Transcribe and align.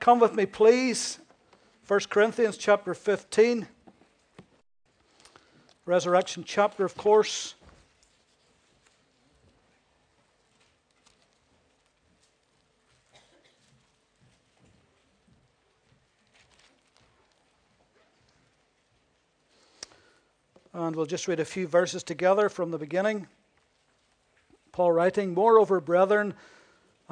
Come 0.00 0.18
with 0.18 0.34
me, 0.34 0.46
please. 0.46 1.18
1 1.86 2.00
Corinthians 2.08 2.56
chapter 2.56 2.94
15. 2.94 3.68
Resurrection 5.84 6.42
chapter, 6.42 6.86
of 6.86 6.96
course. 6.96 7.54
And 20.72 20.96
we'll 20.96 21.04
just 21.04 21.28
read 21.28 21.40
a 21.40 21.44
few 21.44 21.66
verses 21.66 22.02
together 22.02 22.48
from 22.48 22.70
the 22.70 22.78
beginning. 22.78 23.26
Paul 24.72 24.92
writing, 24.92 25.34
Moreover, 25.34 25.78
brethren, 25.78 26.32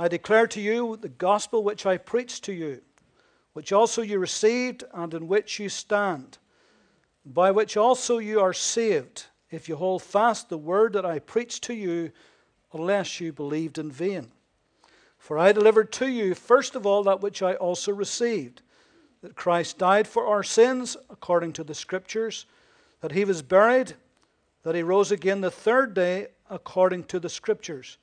I 0.01 0.07
declare 0.07 0.47
to 0.47 0.61
you 0.61 0.97
the 0.97 1.09
gospel 1.09 1.65
which 1.65 1.85
I 1.85 1.97
preached 1.97 2.45
to 2.45 2.53
you, 2.53 2.83
which 3.53 3.73
also 3.73 4.01
you 4.01 4.21
received, 4.21 4.85
and 4.95 5.13
in 5.13 5.27
which 5.27 5.59
you 5.59 5.69
stand, 5.69 6.39
by 7.27 7.51
which 7.51 7.77
also 7.77 8.19
you 8.19 8.39
are 8.39 8.53
saved, 8.53 9.27
if 9.51 9.69
you 9.69 9.75
hold 9.75 10.05
fast 10.05 10.49
the 10.49 10.57
word 10.57 10.93
that 10.93 11.05
I 11.05 11.19
preached 11.19 11.65
to 11.65 11.75
you, 11.75 12.13
unless 12.73 13.21
you 13.21 13.33
believed 13.33 13.77
in 13.77 13.91
vain. 13.91 14.31
For 15.19 15.37
I 15.37 15.51
delivered 15.51 15.91
to 15.95 16.07
you, 16.07 16.33
first 16.37 16.77
of 16.77 16.87
all, 16.87 17.03
that 17.03 17.21
which 17.21 17.43
I 17.43 17.55
also 17.55 17.91
received 17.91 18.63
that 19.21 19.35
Christ 19.35 19.79
died 19.79 20.07
for 20.07 20.29
our 20.29 20.45
sins, 20.45 20.97
according 21.11 21.55
to 21.55 21.65
the 21.65 21.75
Scriptures, 21.75 22.47
that 23.01 23.11
he 23.11 23.25
was 23.25 23.43
buried, 23.43 23.95
that 24.63 24.77
he 24.77 24.83
rose 24.85 25.11
again 25.11 25.41
the 25.41 25.51
third 25.51 25.93
day, 25.93 26.29
according 26.49 27.03
to 27.05 27.19
the 27.19 27.29
Scriptures 27.29 27.99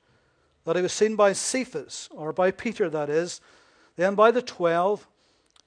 that 0.66 0.76
he 0.76 0.82
was 0.82 0.92
seen 0.92 1.14
by 1.14 1.32
Cephas, 1.32 2.08
or 2.10 2.32
by 2.32 2.50
Peter, 2.50 2.90
that 2.90 3.08
is, 3.08 3.40
then 3.94 4.16
by 4.16 4.32
the 4.32 4.42
twelve. 4.42 5.06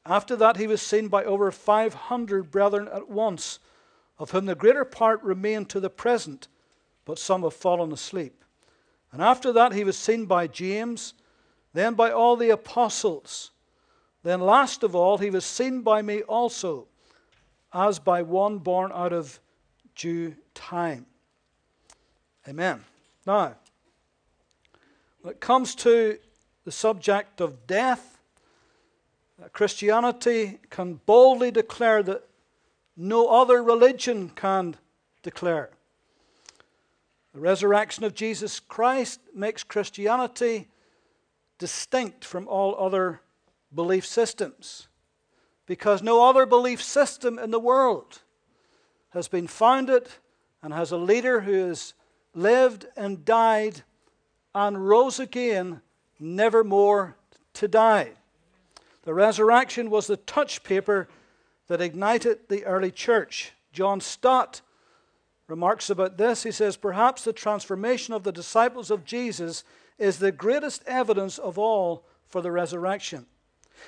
After 0.06 0.36
that, 0.36 0.58
he 0.58 0.68
was 0.68 0.82
seen 0.82 1.08
by 1.08 1.24
over 1.24 1.52
500 1.52 2.52
brethren 2.52 2.90
at 2.94 3.10
once, 3.10 3.60
of 4.18 4.32
whom 4.32 4.46
the 4.46 4.56
greater 4.56 4.84
part 4.84 5.24
remain 5.24 5.66
to 5.66 5.80
the 5.80 5.90
present, 5.90 6.50
but 7.06 7.18
some 7.18 7.44
have 7.44 7.54
fallen 7.54 7.94
asleep. 7.94 8.44
And 9.14 9.22
after 9.22 9.54
that, 9.54 9.72
he 9.72 9.86
was 9.86 9.98
seen 9.98 10.26
by 10.26 10.48
James, 10.48 11.14
then 11.74 11.94
by 11.94 12.12
all 12.12 12.36
the 12.36 12.50
apostles. 12.50 13.52
Then, 14.24 14.42
last 14.42 14.84
of 14.84 14.96
all, 14.96 15.18
he 15.18 15.30
was 15.30 15.46
seen 15.46 15.82
by 15.82 16.02
me 16.02 16.24
also, 16.24 16.88
as 17.74 18.00
by 18.00 18.22
one 18.22 18.58
born 18.58 18.92
out 18.94 19.14
of 19.14 19.40
due 19.96 20.36
time. 20.54 21.06
Amen. 22.46 22.84
Now, 23.26 23.56
when 25.22 25.34
it 25.34 25.40
comes 25.40 25.76
to 25.76 26.18
the 26.66 26.72
subject 26.72 27.42
of 27.42 27.68
death, 27.68 28.20
Christianity 29.54 30.60
can 30.70 31.00
boldly 31.06 31.52
declare 31.52 32.04
that 32.04 32.28
no 32.96 33.28
other 33.28 33.64
religion 33.64 34.30
can 34.30 34.76
declare. 35.24 35.70
The 37.34 37.40
resurrection 37.40 38.04
of 38.04 38.16
Jesus 38.16 38.60
Christ 38.60 39.22
makes 39.34 39.64
Christianity 39.64 40.68
distinct 41.58 42.26
from 42.26 42.48
all 42.48 42.76
other 42.78 43.22
belief 43.74 44.06
systems 44.06 44.88
because 45.66 46.02
no 46.02 46.28
other 46.28 46.46
belief 46.46 46.82
system 46.82 47.38
in 47.38 47.52
the 47.52 47.60
world 47.60 48.22
has 49.10 49.28
been 49.28 49.48
founded 49.48 50.08
and 50.62 50.74
has 50.74 50.92
a 50.92 50.98
leader 50.98 51.42
who 51.42 51.68
has 51.68 51.94
lived 52.34 52.88
and 52.98 53.24
died 53.24 53.84
and 54.54 54.88
rose 54.88 55.20
again, 55.20 55.82
never 56.20 56.64
more 56.64 57.16
to 57.54 57.68
die. 57.68 58.12
The 59.04 59.14
resurrection 59.14 59.90
was 59.90 60.08
the 60.08 60.18
touch 60.18 60.64
paper 60.64 61.08
that 61.68 61.82
ignited 61.82 62.50
the 62.50 62.66
early 62.66 62.92
church. 62.92 63.54
John 63.72 64.02
Stott 64.02 64.62
remarks 65.48 65.90
about 65.90 66.18
this. 66.18 66.44
He 66.44 66.52
says, 66.52 66.78
Perhaps 66.78 67.24
the 67.24 67.34
transformation 67.34 68.14
of 68.14 68.24
the 68.24 68.32
disciples 68.32 68.92
of 68.92 69.06
Jesus 69.06 69.64
is 69.98 70.20
the 70.20 70.32
greatest 70.32 70.84
evidence 70.86 71.38
of 71.38 71.58
all 71.58 72.06
for 72.28 72.42
the 72.42 72.52
resurrection. 72.52 73.26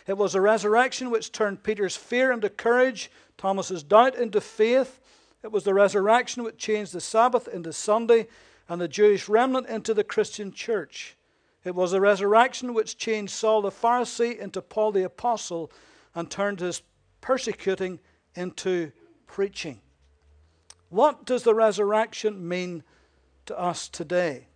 It 0.08 0.18
was 0.18 0.36
a 0.36 0.42
resurrection 0.42 1.10
which 1.10 1.32
turned 1.32 1.64
Peter's 1.64 1.96
fear 1.96 2.32
into 2.32 2.50
courage, 2.50 3.12
Thomas's 3.38 3.84
doubt 3.84 4.16
into 4.16 4.42
faith. 4.42 5.00
It 5.44 5.52
was 5.52 5.64
the 5.64 5.74
resurrection 5.74 6.44
which 6.44 6.58
changed 6.58 6.94
the 6.94 7.02
Sabbath 7.02 7.48
into 7.48 7.74
Sunday 7.74 8.28
and 8.72 8.80
the 8.80 8.88
Jewish 8.88 9.28
remnant 9.28 9.68
into 9.68 9.94
the 9.94 10.02
Christian 10.02 10.54
church. 10.54 11.18
It 11.66 11.76
was 11.76 11.92
the 11.92 12.00
resurrection 12.00 12.74
which 12.74 12.98
changed 12.98 13.34
Saul 13.34 13.62
the 13.62 13.70
Pharisee 13.70 14.40
into 14.40 14.62
Paul 14.62 14.94
the 14.94 15.04
Apostle 15.04 15.70
and 16.16 16.32
turned 16.32 16.62
his 16.62 16.82
persecuting 17.20 18.00
into 18.34 18.94
preaching. 19.28 19.82
What 20.88 21.26
does 21.26 21.44
the 21.44 21.54
resurrection 21.54 22.48
mean 22.48 22.84
to 23.46 23.60
us 23.60 23.90
today? 23.90 24.48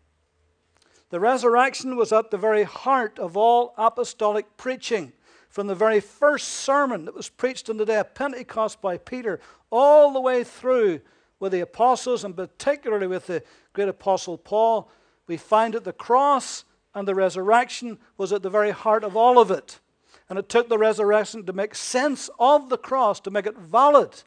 The 1.09 1.20
resurrection 1.20 1.98
was 1.98 2.14
at 2.14 2.31
the 2.31 2.38
very 2.38 2.64
heart 2.64 3.20
of 3.20 3.36
all 3.36 3.74
apostolic 3.78 4.56
preaching. 4.56 5.12
From 5.50 5.68
the 5.68 5.75
very 5.75 6.00
first 6.00 6.48
sermon 6.48 7.04
that 7.04 7.16
was 7.16 7.28
preached 7.28 7.70
on 7.70 7.75
the 7.75 7.86
day 7.86 8.00
of 8.00 8.16
Pentecost 8.16 8.80
by 8.80 8.98
Peter, 8.98 9.42
all 9.70 10.14
the 10.14 10.22
way 10.22 10.46
through 10.46 11.02
with 11.45 11.51
the 11.51 11.61
apostles, 11.61 12.23
and 12.23 12.35
particularly 12.35 13.06
with 13.06 13.28
the 13.28 13.44
great 13.73 13.88
apostle 13.88 14.35
Paul, 14.35 14.89
we 15.28 15.38
find 15.38 15.75
that 15.75 15.83
the 15.83 15.94
cross 15.94 16.66
and 16.95 17.07
the 17.07 17.13
resurrection 17.13 18.00
was 18.17 18.33
at 18.33 18.41
the 18.41 18.50
very 18.50 18.72
heart 18.72 19.03
of 19.03 19.16
all 19.16 19.38
of 19.38 19.51
it. 19.51 19.79
And 20.28 20.39
it 20.39 20.50
took 20.50 20.69
the 20.69 20.79
resurrection 20.79 21.45
to 21.45 21.53
make 21.53 21.75
sense 21.75 22.31
of 22.39 22.69
the 22.69 22.79
cross, 22.79 23.19
to 23.19 23.29
make 23.29 23.45
it 23.45 23.56
valid, 23.59 24.23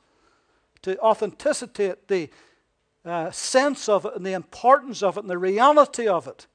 to 0.82 0.96
authenticate 1.00 2.06
the 2.06 2.30
uh, 3.04 3.32
sense 3.32 3.88
of 3.88 4.04
it 4.04 4.14
and 4.14 4.24
the 4.24 4.32
importance 4.32 5.02
of 5.02 5.16
it 5.16 5.24
and 5.24 5.30
the 5.30 5.38
reality 5.38 6.06
of 6.06 6.28
it. 6.28 6.46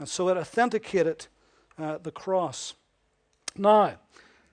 And 0.00 0.08
so 0.08 0.30
it 0.30 0.36
authenticated 0.36 1.28
uh, 1.78 1.98
the 1.98 2.10
cross. 2.10 2.74
Now, 3.56 3.98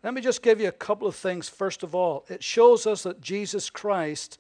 let 0.04 0.14
me 0.14 0.22
just 0.22 0.44
give 0.44 0.62
you 0.62 0.68
a 0.68 0.72
couple 0.72 1.08
of 1.08 1.16
things. 1.16 1.50
First 1.50 1.82
of 1.82 1.96
all, 1.96 2.24
it 2.30 2.44
shows 2.44 2.86
us 2.86 3.02
that 3.02 3.20
Jesus 3.20 3.72
Christ 3.72 4.38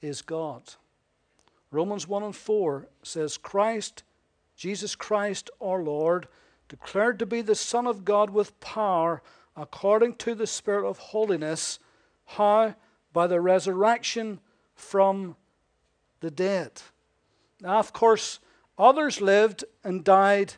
is 0.00 0.22
God. 0.22 0.62
Romans 1.70 2.08
1 2.08 2.22
and 2.22 2.36
4 2.36 2.86
says, 3.02 3.36
Christ, 3.36 4.02
Jesus 4.56 4.94
Christ 4.94 5.50
our 5.60 5.82
Lord, 5.82 6.26
declared 6.68 7.18
to 7.18 7.26
be 7.26 7.42
the 7.42 7.54
Son 7.54 7.86
of 7.86 8.04
God 8.04 8.30
with 8.30 8.58
power 8.60 9.22
according 9.56 10.14
to 10.16 10.34
the 10.34 10.46
Spirit 10.46 10.88
of 10.88 10.98
holiness. 10.98 11.78
How? 12.24 12.74
By 13.12 13.26
the 13.26 13.40
resurrection 13.40 14.40
from 14.74 15.36
the 16.20 16.30
dead. 16.30 16.82
Now, 17.60 17.78
of 17.78 17.92
course, 17.92 18.40
others 18.78 19.20
lived 19.20 19.64
and 19.84 20.04
died 20.04 20.54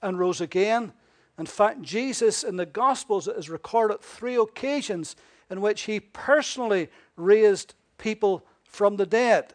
and 0.00 0.18
rose 0.18 0.40
again. 0.40 0.92
In 1.38 1.46
fact, 1.46 1.82
Jesus 1.82 2.42
in 2.42 2.56
the 2.56 2.66
Gospels 2.66 3.28
is 3.28 3.48
recorded 3.50 4.00
three 4.00 4.36
occasions 4.36 5.14
in 5.50 5.60
which 5.60 5.82
he 5.82 6.00
personally 6.00 6.88
raised 7.16 7.74
people 7.96 8.44
from 8.68 8.96
the 8.96 9.06
dead. 9.06 9.54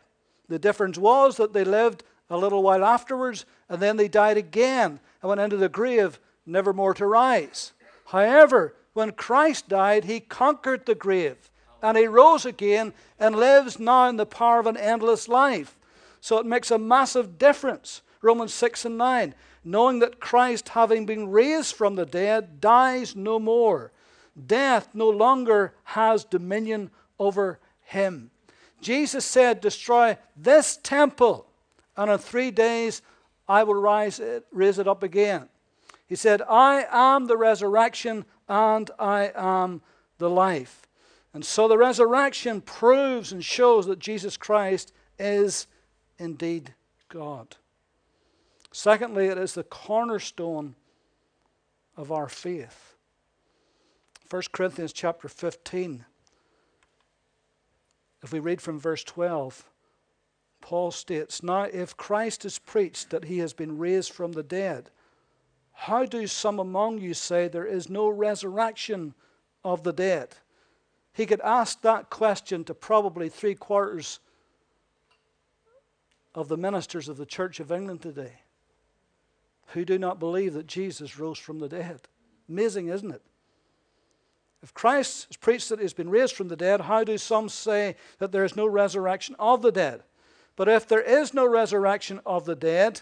The 0.50 0.60
difference 0.60 0.98
was 0.98 1.38
that 1.38 1.54
they 1.54 1.64
lived 1.64 2.04
a 2.30 2.38
little 2.38 2.64
while 2.64 2.84
afterwards 2.84 3.46
and 3.70 3.82
then 3.82 3.98
they 3.98 4.08
died 4.08 4.38
again 4.38 5.00
and 5.22 5.30
went 5.30 5.42
into 5.42 5.58
the 5.58 5.70
grave, 5.70 6.20
never 6.46 6.74
more 6.74 6.94
to 6.96 7.06
rise. 7.06 7.72
However, 8.08 8.76
when 8.94 9.12
Christ 9.12 9.70
died, 9.70 10.06
he 10.06 10.20
conquered 10.20 10.86
the 10.86 10.96
grave 10.96 11.50
and 11.82 11.98
he 11.98 12.08
rose 12.08 12.46
again 12.46 12.94
and 13.20 13.36
lives 13.36 13.80
now 13.80 14.10
in 14.10 14.18
the 14.18 14.26
power 14.26 14.60
of 14.60 14.68
an 14.68 14.78
endless 14.78 15.28
life. 15.28 15.78
So 16.22 16.38
it 16.38 16.46
makes 16.46 16.72
a 16.72 16.78
massive 16.78 17.38
difference. 17.38 18.02
Romans 18.22 18.54
6 18.54 18.86
and 18.86 18.98
9. 18.98 19.36
Knowing 19.66 20.00
that 20.00 20.20
Christ, 20.20 20.70
having 20.70 21.06
been 21.06 21.30
raised 21.30 21.76
from 21.76 21.96
the 21.96 22.06
dead, 22.06 22.62
dies 22.62 23.16
no 23.16 23.40
more. 23.40 23.92
Death 24.48 24.90
no 24.94 25.10
longer 25.10 25.74
has 25.84 26.24
dominion 26.24 26.92
over 27.20 27.60
him. 27.82 28.32
Jesus 28.84 29.26
said, 29.26 29.62
Destroy 29.62 30.18
this 30.36 30.78
temple, 30.78 31.48
and 31.96 32.12
in 32.12 32.18
three 32.18 32.52
days 32.52 33.02
I 33.48 33.64
will 33.64 33.76
rise 33.76 34.20
it, 34.20 34.46
raise 34.52 34.80
it 34.80 34.88
up 34.88 35.04
again. 35.04 35.50
He 36.08 36.16
said, 36.16 36.42
I 36.44 36.86
am 36.92 37.26
the 37.26 37.38
resurrection 37.38 38.26
and 38.48 38.92
I 39.00 39.32
am 39.36 39.82
the 40.18 40.30
life. 40.30 40.88
And 41.34 41.44
so 41.44 41.68
the 41.68 41.78
resurrection 41.78 42.62
proves 42.62 43.32
and 43.32 43.44
shows 43.44 43.88
that 43.88 44.00
Jesus 44.00 44.38
Christ 44.38 44.94
is 45.18 45.68
indeed 46.20 46.74
God. 47.10 47.56
Secondly, 48.72 49.28
it 49.28 49.38
is 49.38 49.54
the 49.54 49.64
cornerstone 49.64 50.76
of 51.96 52.12
our 52.12 52.28
faith. 52.28 52.96
1 54.30 54.42
Corinthians 54.52 54.94
chapter 54.94 55.28
15 55.28 56.06
if 58.24 58.32
we 58.32 58.40
read 58.40 58.62
from 58.62 58.80
verse 58.80 59.04
12, 59.04 59.70
Paul 60.62 60.92
states, 60.92 61.44
Now 61.44 61.64
if 61.64 61.98
Christ 61.98 62.46
is 62.46 62.58
preached 62.58 63.10
that 63.10 63.26
he 63.26 63.40
has 63.40 63.54
been 63.54 63.78
raised 63.78 64.14
from 64.14 64.32
the 64.32 64.44
dead, 64.44 64.90
How 65.74 66.06
do 66.06 66.26
some 66.26 66.60
among 66.60 67.00
you 67.00 67.14
say 67.14 67.48
there 67.48 67.66
is 67.66 67.90
no 67.90 68.08
resurrection 68.08 69.14
of 69.64 69.84
the 69.84 69.94
dead? 69.94 70.36
He 71.14 71.26
could 71.26 71.42
ask 71.42 71.82
that 71.82 72.10
question 72.10 72.64
to 72.64 72.74
probably 72.74 73.30
three 73.30 73.56
quarters 73.56 74.20
of 76.34 76.48
the 76.48 76.58
ministers 76.58 77.10
of 77.10 77.18
the 77.18 77.26
Church 77.26 77.60
of 77.60 77.72
England 77.72 78.02
today 78.02 78.40
who 79.68 79.86
do 79.86 79.98
not 79.98 80.20
believe 80.20 80.54
that 80.54 80.68
Jesus 80.68 81.20
rose 81.20 81.38
from 81.38 81.60
the 81.60 81.70
dead. 81.70 82.02
Amazing, 82.48 82.88
isn't 82.88 83.12
it? 83.12 83.22
If 84.64 84.74
Christ 84.74 85.28
has 85.28 85.36
preached 85.36 85.68
that 85.70 85.80
he 85.80 85.84
has 85.84 85.94
been 85.94 86.10
raised 86.10 86.36
from 86.36 86.48
the 86.48 86.56
dead, 86.56 86.82
how 86.82 87.04
do 87.04 87.18
some 87.18 87.50
say 87.50 87.98
that 88.20 88.32
there 88.32 88.46
is 88.46 88.56
no 88.56 88.66
resurrection 88.66 89.36
of 89.38 89.62
the 89.62 89.74
dead? 89.74 90.04
But 90.56 90.70
if 90.70 90.88
there 90.88 91.02
is 91.02 91.34
no 91.34 91.46
resurrection 91.46 92.22
of 92.26 92.46
the 92.46 92.56
dead, 92.56 93.02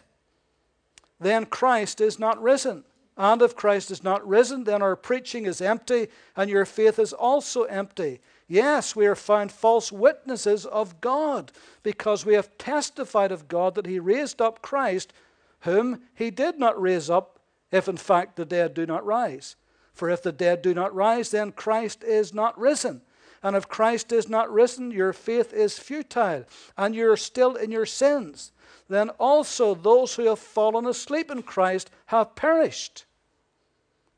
then 1.19 1.46
Christ 1.46 2.02
is 2.02 2.18
not 2.18 2.42
risen. 2.42 2.84
And 3.16 3.44
if 3.44 3.56
Christ 3.56 3.92
is 3.92 4.04
not 4.04 4.28
risen, 4.28 4.63
then 4.63 4.81
our 4.81 4.96
preaching 4.96 5.46
is 5.46 5.62
empty, 5.62 6.08
and 6.36 6.50
your 6.50 6.66
faith 6.66 6.98
is 6.98 7.13
also 7.13 7.63
empty. 7.66 8.22
Yes, 8.48 8.96
we 8.96 9.06
are 9.06 9.16
found 9.16 9.52
false 9.52 9.92
witnesses 9.92 10.66
of 10.66 11.00
God, 11.00 11.52
because 11.84 12.25
we 12.25 12.34
have 12.34 12.58
testified 12.58 13.31
of 13.31 13.48
God 13.48 13.75
that 13.75 13.86
He 13.86 14.00
raised 14.00 14.42
up 14.42 14.63
Christ, 14.63 15.13
whom 15.60 16.02
He 16.16 16.31
did 16.31 16.58
not 16.58 16.81
raise 16.81 17.08
up, 17.10 17.40
if 17.72 17.88
in 17.88 17.98
fact 17.98 18.36
the 18.36 18.46
dead 18.46 18.74
do 18.74 18.88
not 18.88 19.06
rise. 19.06 19.56
For 19.94 20.10
if 20.10 20.24
the 20.24 20.32
dead 20.32 20.62
do 20.62 20.74
not 20.74 20.96
rise, 20.96 21.32
then 21.32 21.52
Christ 21.52 22.04
is 22.04 22.34
not 22.34 22.58
risen. 22.58 23.02
And 23.44 23.56
if 23.56 23.68
Christ 23.68 24.12
is 24.12 24.30
not 24.30 24.52
risen, 24.52 24.92
your 24.92 25.14
faith 25.14 25.54
is 25.54 25.80
futile, 25.80 26.46
and 26.78 26.96
you're 26.96 27.18
still 27.18 27.56
in 27.56 27.72
your 27.72 27.86
sins. 27.86 28.52
Then 28.88 29.10
also 29.12 29.74
those 29.74 30.16
who 30.16 30.26
have 30.26 30.40
fallen 30.40 30.86
asleep 30.86 31.32
in 31.32 31.44
Christ 31.44 31.90
have 32.08 32.36
perished. 32.36 33.06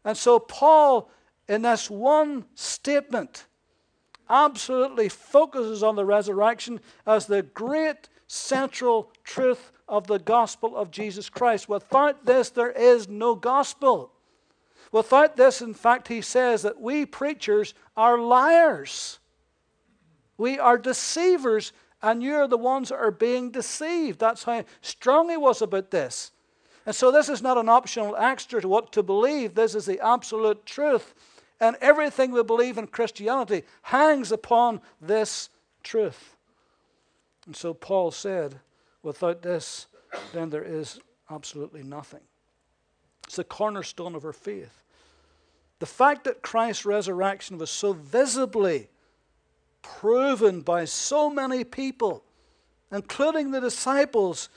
And 0.04 0.18
so, 0.18 0.40
Paul, 0.40 1.10
in 1.48 1.62
this 1.62 1.90
one 1.90 2.46
statement, 2.56 3.46
absolutely 4.30 5.10
focuses 5.10 5.84
on 5.84 5.96
the 5.96 6.06
resurrection 6.06 6.80
as 7.06 7.26
the 7.26 7.44
great 7.44 8.10
central 8.28 9.12
truth 9.24 9.72
of 9.88 10.08
the 10.08 10.20
gospel 10.20 10.76
of 10.76 10.92
Jesus 10.92 11.30
Christ. 11.30 11.70
Without 11.70 12.26
this, 12.26 12.50
there 12.50 12.72
is 12.72 13.08
no 13.08 13.36
gospel. 13.36 14.13
Without 14.94 15.36
this, 15.36 15.60
in 15.60 15.74
fact, 15.74 16.08
he 16.08 16.22
says 16.22 16.62
that 16.62 16.80
we 16.80 17.04
preachers 17.04 17.74
are 17.98 18.20
liars. 18.20 19.18
We 20.38 20.60
are 20.60 20.78
deceivers, 20.78 21.74
and 22.04 22.22
you're 22.22 22.48
the 22.48 22.60
ones 22.60 22.90
that 22.90 23.00
are 23.00 23.10
being 23.10 23.50
deceived. 23.50 24.20
That's 24.20 24.44
how 24.44 24.64
strong 24.82 25.32
he 25.32 25.36
was 25.36 25.64
about 25.64 25.90
this. 25.90 26.32
And 26.86 26.96
so, 26.96 27.12
this 27.12 27.28
is 27.28 27.42
not 27.42 27.58
an 27.58 27.70
optional 27.70 28.16
extra 28.16 28.62
to 28.62 28.68
what 28.68 28.92
to 28.92 29.02
believe. 29.02 29.56
This 29.56 29.74
is 29.74 29.88
the 29.88 30.00
absolute 30.00 30.64
truth. 30.64 31.16
And 31.60 31.76
everything 31.82 32.32
we 32.32 32.44
believe 32.44 32.78
in 32.78 32.86
Christianity 32.86 33.64
hangs 33.82 34.32
upon 34.32 34.80
this 35.02 35.50
truth. 35.82 36.36
And 37.48 37.56
so, 37.56 37.74
Paul 37.74 38.12
said, 38.12 38.60
without 39.02 39.42
this, 39.42 39.88
then 40.34 40.52
there 40.52 40.64
is 40.64 41.00
absolutely 41.32 41.82
nothing. 41.82 42.22
It's 43.24 43.38
the 43.38 43.44
cornerstone 43.44 44.14
of 44.14 44.24
our 44.24 44.34
faith. 44.34 44.83
The 45.84 45.88
fact 45.88 46.24
that 46.24 46.42
Christ's 46.42 46.86
resurrection 46.86 47.58
was 47.58 47.70
so 47.70 47.92
visibly 47.92 48.88
proven 49.82 50.62
by 50.62 50.86
so 50.86 51.30
many 51.30 51.66
people, 51.66 52.24
including 52.90 53.52
the 53.52 53.60
disciples, 53.60 54.48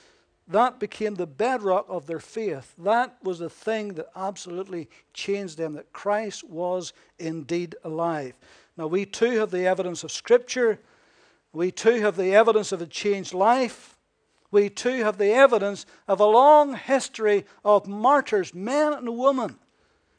that 0.47 0.79
became 0.79 1.17
the 1.17 1.27
bedrock 1.27 1.87
of 1.89 2.07
their 2.07 2.21
faith. 2.21 2.77
That 2.79 3.17
was 3.25 3.41
the 3.41 3.51
thing 3.51 3.95
that 3.95 4.07
absolutely 4.15 4.89
changed 5.15 5.59
them, 5.59 5.73
that 5.73 5.93
Christ 5.93 6.45
was 6.45 6.93
indeed 7.19 7.75
alive. 7.83 8.39
Now, 8.77 8.87
we 8.87 9.05
too 9.05 9.33
have 9.41 9.51
the 9.51 9.67
evidence 9.67 10.05
of 10.05 10.13
Scripture. 10.13 10.79
We 11.53 11.73
too 11.73 12.03
have 12.03 12.17
the 12.17 12.37
evidence 12.37 12.71
of 12.71 12.81
a 12.81 12.87
changed 12.87 13.35
life. 13.35 13.99
We 14.53 14.69
too 14.71 15.03
have 15.03 15.19
the 15.19 15.33
evidence 15.33 15.87
of 16.07 16.21
a 16.21 16.25
long 16.25 16.77
history 16.77 17.47
of 17.65 17.89
martyrs, 17.89 18.55
men 18.55 18.93
and 18.93 19.19
women, 19.19 19.59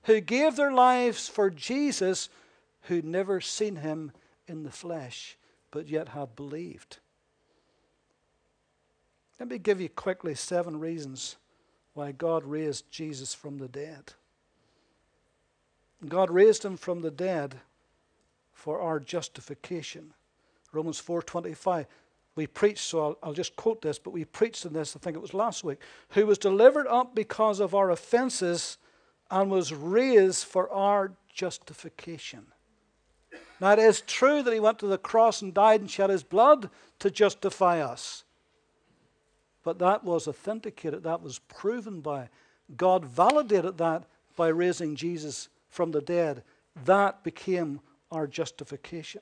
who 0.07 0.21
gave 0.21 0.56
their 0.56 0.71
lives 0.71 1.27
for 1.27 1.50
Jesus, 1.50 2.30
who'd 2.83 3.06
never 3.06 3.42
seen 3.42 3.75
him 3.75 4.13
in 4.48 4.63
the 4.63 4.71
flesh, 4.71 5.38
but 5.69 5.89
yet 5.89 6.09
have 6.09 6.33
believed. 6.33 7.00
Let 9.38 9.50
me 9.50 9.57
give 9.57 9.81
you 9.81 9.89
quickly 9.89 10.33
seven 10.33 10.80
reasons 10.80 11.36
why 11.94 12.13
God 12.13 12.45
raised 12.45 12.89
Jesus 12.89 13.33
from 13.33 13.57
the 13.57 13.68
dead. 13.68 14.13
God 16.07 16.30
raised 16.30 16.63
him 16.63 16.77
from 16.77 17.01
the 17.01 17.12
dead 17.12 17.56
for 18.54 18.80
our 18.80 19.01
justification. 19.01 20.13
Romans 20.71 21.01
4:25. 21.01 21.86
We 22.36 22.48
preached, 22.48 22.83
so 22.83 23.01
I'll, 23.01 23.18
I'll, 23.24 23.33
just 23.33 23.56
quote 23.56 23.81
this, 23.81 24.00
but 24.00 24.12
we 24.12 24.24
preached 24.24 24.63
in 24.63 24.71
this, 24.71 24.95
I 24.95 25.00
think 25.00 25.18
it 25.18 25.21
was 25.21 25.33
last 25.33 25.63
week, 25.63 25.80
who 26.09 26.27
was 26.27 26.38
delivered 26.38 26.86
up 26.86 27.15
because 27.15 27.59
of 27.59 27.74
our 27.74 27.89
offenses 27.89 28.77
and 29.30 29.50
was 29.50 29.74
raised 29.74 30.46
for 30.46 30.72
our 30.72 31.12
justification. 31.34 32.46
Now, 33.60 33.72
it 33.72 33.80
is 33.80 34.02
true 34.02 34.44
that 34.44 34.54
he 34.54 34.60
went 34.60 34.80
to 34.80 34.88
the 34.88 34.98
cross 34.98 35.42
and 35.42 35.54
died 35.54 35.82
and 35.82 35.90
shed 35.90 36.10
his 36.10 36.24
blood 36.24 36.70
to 37.00 37.10
justify 37.10 37.80
us. 37.80 38.24
But 39.64 39.80
that 39.80 40.04
was 40.04 40.28
authenticated, 40.28 41.04
that 41.04 41.22
was 41.22 41.40
proven 41.40 42.02
by 42.02 42.30
God, 42.76 43.06
validated 43.06 43.78
that 43.80 44.04
by 44.36 44.48
raising 44.48 44.96
Jesus 44.96 45.50
from 45.70 45.92
the 45.92 46.02
dead. 46.02 46.44
That 46.86 47.24
became 47.24 47.82
our 48.12 48.28
justification. 48.28 49.22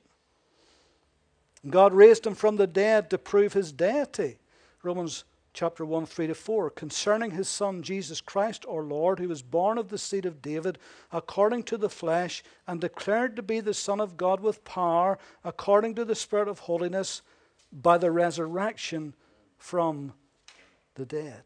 God 1.68 1.94
raised 1.94 2.26
him 2.26 2.34
from 2.34 2.56
the 2.56 2.66
dead 2.66 3.10
to 3.10 3.18
prove 3.18 3.54
his 3.54 3.72
deity. 3.72 4.38
Romans 4.82 5.24
chapter 5.56 5.86
1, 5.86 6.04
3 6.04 6.26
to 6.26 6.34
4, 6.34 6.68
concerning 6.68 7.30
his 7.30 7.48
Son 7.48 7.82
Jesus 7.82 8.20
Christ 8.20 8.66
our 8.68 8.82
Lord, 8.82 9.18
who 9.18 9.28
was 9.28 9.40
born 9.40 9.78
of 9.78 9.88
the 9.88 9.96
seed 9.96 10.26
of 10.26 10.42
David 10.42 10.78
according 11.10 11.62
to 11.64 11.78
the 11.78 11.88
flesh, 11.88 12.44
and 12.66 12.78
declared 12.78 13.34
to 13.36 13.42
be 13.42 13.60
the 13.60 13.72
Son 13.72 13.98
of 13.98 14.18
God 14.18 14.40
with 14.40 14.64
power, 14.66 15.18
according 15.42 15.94
to 15.94 16.04
the 16.04 16.14
Spirit 16.14 16.46
of 16.46 16.58
holiness, 16.58 17.22
by 17.72 17.96
the 17.96 18.10
resurrection 18.10 19.14
from 19.56 20.12
the 20.94 21.06
dead. 21.06 21.42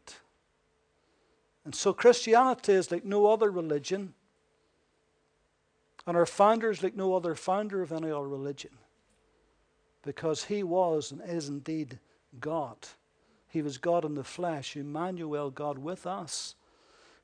And 1.63 1.73
so 1.73 1.93
Christianity 1.93 2.73
is 2.73 2.91
like 2.91 3.05
no 3.05 3.27
other 3.27 3.49
religion, 3.49 4.13
and 6.05 6.17
our 6.17 6.25
founder 6.25 6.69
is 6.69 6.83
like 6.83 6.97
no 6.97 7.15
other 7.15 7.33
founder 7.33 7.81
of 7.81 7.93
any 7.93 8.11
other 8.11 8.27
religion, 8.27 8.71
because 10.03 10.43
he 10.43 10.63
was 10.63 11.13
and 11.13 11.21
is 11.25 11.47
indeed 11.47 11.97
God. 12.41 12.75
He 13.51 13.61
was 13.61 13.77
God 13.77 14.05
in 14.05 14.15
the 14.15 14.23
flesh, 14.23 14.77
Emmanuel, 14.77 15.51
God 15.51 15.77
with 15.77 16.07
us. 16.07 16.55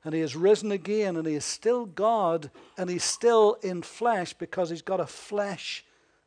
And 0.04 0.14
he 0.14 0.20
has 0.20 0.36
risen 0.36 0.70
again, 0.70 1.16
and 1.16 1.26
he 1.26 1.34
is 1.34 1.44
still 1.44 1.86
God, 1.86 2.50
and 2.76 2.90
he's 2.90 3.02
still 3.02 3.56
in 3.62 3.82
flesh 3.82 4.34
because 4.34 4.68
he's 4.68 4.82
got 4.82 5.00
a 5.00 5.06
flesh 5.06 5.84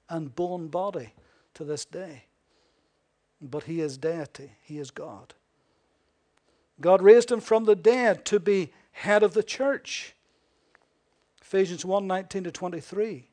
and 0.10 0.36
bone 0.36 0.68
body 0.68 1.14
to 1.54 1.64
this 1.64 1.86
day. 1.86 2.24
But 3.40 3.64
he 3.64 3.80
is 3.80 3.98
deity, 3.98 4.52
he 4.64 4.80
is 4.80 4.90
God. 4.90 5.36
God 6.82 7.04
raised 7.04 7.32
him 7.32 7.40
from 7.40 7.66
the 7.66 7.76
dead 7.76 8.26
to 8.26 8.40
be 8.40 8.72
head 8.92 9.22
of 9.22 9.34
the 9.34 9.44
church. 9.44 10.16
Ephesians 11.42 11.86
1 11.86 12.08
19 12.08 12.46
to 12.46 12.52
23. 12.52 13.28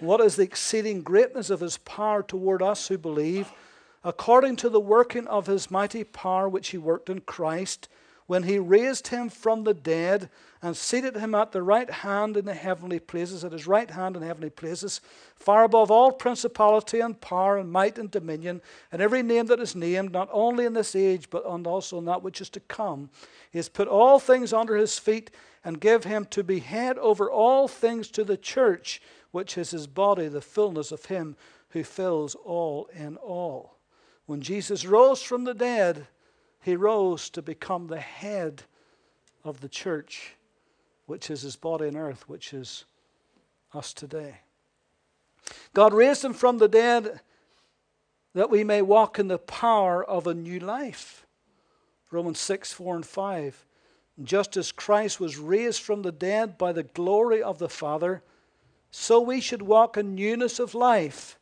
What 0.00 0.20
is 0.20 0.34
the 0.34 0.42
exceeding 0.42 1.02
greatness 1.02 1.48
of 1.48 1.60
his 1.60 1.78
power 1.78 2.24
toward 2.24 2.60
us 2.60 2.88
who 2.88 2.98
believe? 2.98 3.52
According 4.04 4.56
to 4.56 4.68
the 4.68 4.80
working 4.80 5.26
of 5.28 5.46
his 5.46 5.70
mighty 5.70 6.04
power 6.04 6.48
which 6.48 6.68
he 6.68 6.78
worked 6.78 7.08
in 7.08 7.20
Christ, 7.20 7.88
when 8.26 8.44
he 8.44 8.58
raised 8.58 9.08
him 9.08 9.28
from 9.28 9.64
the 9.64 9.74
dead 9.74 10.30
and 10.62 10.76
seated 10.76 11.16
him 11.16 11.34
at 11.34 11.52
the 11.52 11.62
right 11.62 11.90
hand 11.90 12.36
in 12.36 12.44
the 12.44 12.54
heavenly 12.54 13.00
places, 13.00 13.44
at 13.44 13.52
his 13.52 13.66
right 13.66 13.90
hand 13.90 14.16
in 14.16 14.22
heavenly 14.22 14.48
places, 14.48 15.00
far 15.34 15.64
above 15.64 15.90
all 15.90 16.12
principality 16.12 17.00
and 17.00 17.20
power 17.20 17.58
and 17.58 17.70
might 17.70 17.98
and 17.98 18.10
dominion, 18.10 18.62
and 18.90 19.02
every 19.02 19.22
name 19.22 19.46
that 19.46 19.60
is 19.60 19.74
named, 19.74 20.12
not 20.12 20.28
only 20.32 20.64
in 20.64 20.72
this 20.72 20.94
age, 20.96 21.28
but 21.30 21.44
also 21.44 21.98
in 21.98 22.04
that 22.04 22.22
which 22.22 22.40
is 22.40 22.48
to 22.48 22.60
come. 22.60 23.10
He 23.50 23.58
has 23.58 23.68
put 23.68 23.88
all 23.88 24.18
things 24.18 24.52
under 24.52 24.76
his 24.76 24.98
feet 24.98 25.30
and 25.64 25.80
give 25.80 26.04
him 26.04 26.24
to 26.30 26.42
be 26.42 26.60
head 26.60 26.98
over 26.98 27.30
all 27.30 27.68
things 27.68 28.08
to 28.12 28.24
the 28.24 28.36
church, 28.36 29.02
which 29.32 29.58
is 29.58 29.72
his 29.72 29.86
body, 29.86 30.28
the 30.28 30.40
fullness 30.40 30.90
of 30.92 31.06
him 31.06 31.36
who 31.70 31.84
fills 31.84 32.34
all 32.34 32.88
in 32.94 33.16
all. 33.16 33.76
When 34.32 34.40
Jesus 34.40 34.86
rose 34.86 35.20
from 35.20 35.44
the 35.44 35.52
dead, 35.52 36.06
he 36.62 36.74
rose 36.74 37.28
to 37.28 37.42
become 37.42 37.88
the 37.88 38.00
head 38.00 38.62
of 39.44 39.60
the 39.60 39.68
church, 39.68 40.36
which 41.04 41.30
is 41.30 41.42
his 41.42 41.54
body 41.54 41.88
on 41.88 41.96
earth, 41.96 42.30
which 42.30 42.54
is 42.54 42.86
us 43.74 43.92
today. 43.92 44.36
God 45.74 45.92
raised 45.92 46.24
him 46.24 46.32
from 46.32 46.56
the 46.56 46.66
dead 46.66 47.20
that 48.32 48.48
we 48.48 48.64
may 48.64 48.80
walk 48.80 49.18
in 49.18 49.28
the 49.28 49.36
power 49.36 50.02
of 50.02 50.26
a 50.26 50.32
new 50.32 50.60
life. 50.60 51.26
Romans 52.10 52.40
6, 52.40 52.72
4 52.72 52.96
and 52.96 53.04
5. 53.04 53.66
Just 54.22 54.56
as 54.56 54.72
Christ 54.72 55.20
was 55.20 55.36
raised 55.36 55.82
from 55.82 56.00
the 56.00 56.10
dead 56.10 56.56
by 56.56 56.72
the 56.72 56.84
glory 56.84 57.42
of 57.42 57.58
the 57.58 57.68
Father, 57.68 58.22
so 58.90 59.20
we 59.20 59.42
should 59.42 59.60
walk 59.60 59.98
in 59.98 60.14
newness 60.14 60.58
of 60.58 60.74
life. 60.74 61.38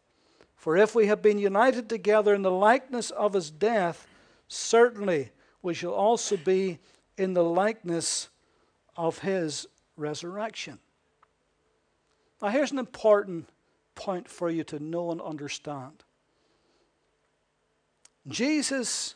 For 0.60 0.76
if 0.76 0.94
we 0.94 1.06
have 1.06 1.22
been 1.22 1.38
united 1.38 1.88
together 1.88 2.34
in 2.34 2.42
the 2.42 2.50
likeness 2.50 3.10
of 3.10 3.32
his 3.32 3.50
death, 3.50 4.06
certainly 4.46 5.30
we 5.62 5.72
shall 5.72 5.94
also 5.94 6.36
be 6.36 6.78
in 7.16 7.32
the 7.32 7.42
likeness 7.42 8.28
of 8.94 9.20
his 9.20 9.66
resurrection. 9.96 10.78
Now, 12.42 12.48
here's 12.48 12.72
an 12.72 12.78
important 12.78 13.48
point 13.94 14.28
for 14.28 14.50
you 14.50 14.62
to 14.64 14.78
know 14.78 15.10
and 15.10 15.22
understand 15.22 16.04
Jesus 18.28 19.14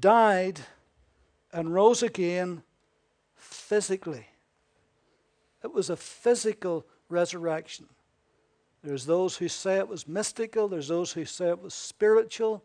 died 0.00 0.60
and 1.50 1.72
rose 1.72 2.02
again 2.02 2.62
physically. 3.36 4.26
It 5.64 5.72
was 5.72 5.88
a 5.88 5.96
physical 5.96 6.84
resurrection. 7.08 7.86
There's 8.82 9.06
those 9.06 9.36
who 9.36 9.48
say 9.48 9.78
it 9.78 9.88
was 9.88 10.08
mystical, 10.08 10.66
there's 10.68 10.88
those 10.88 11.12
who 11.12 11.24
say 11.24 11.48
it 11.48 11.62
was 11.62 11.72
spiritual, 11.72 12.64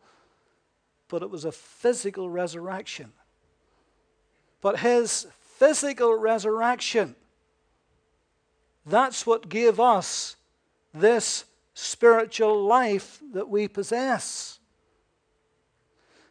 but 1.10 1.22
it 1.22 1.30
was 1.30 1.46
a 1.46 1.52
physical 1.52 2.30
resurrection. 2.30 3.14
But 4.62 4.80
his 4.80 5.28
physical 5.58 6.16
resurrection, 6.16 7.16
that's 8.86 9.28
what 9.28 9.50
gave 9.50 9.80
us 9.80 10.36
this 10.94 11.46
spiritual 11.74 12.64
life 12.64 13.20
that 13.34 13.48
we 13.48 13.68
possess. 13.68 14.60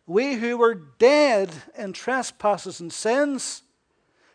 We 0.06 0.34
who 0.34 0.58
were 0.58 0.74
dead 0.74 1.50
in 1.76 1.92
trespasses 1.92 2.80
and 2.80 2.92
sins, 2.92 3.62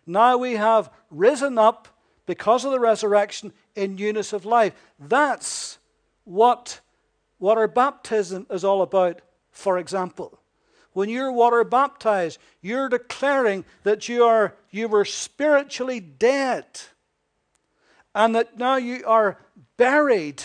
now 0.05 0.37
we 0.37 0.53
have 0.53 0.89
risen 1.09 1.57
up 1.57 1.89
because 2.25 2.65
of 2.65 2.71
the 2.71 2.79
resurrection 2.79 3.53
in 3.75 3.95
newness 3.95 4.33
of 4.33 4.45
life. 4.45 4.73
That's 4.99 5.77
what 6.23 6.79
water 7.39 7.67
baptism 7.67 8.47
is 8.49 8.63
all 8.63 8.81
about, 8.81 9.21
for 9.51 9.77
example. 9.77 10.39
When 10.93 11.09
you're 11.09 11.31
water 11.31 11.63
baptized, 11.63 12.37
you're 12.61 12.89
declaring 12.89 13.65
that 13.83 14.09
you, 14.09 14.23
are, 14.23 14.55
you 14.69 14.87
were 14.87 15.05
spiritually 15.05 15.99
dead 15.99 16.65
and 18.13 18.35
that 18.35 18.57
now 18.57 18.75
you 18.75 19.03
are 19.05 19.37
buried. 19.77 20.43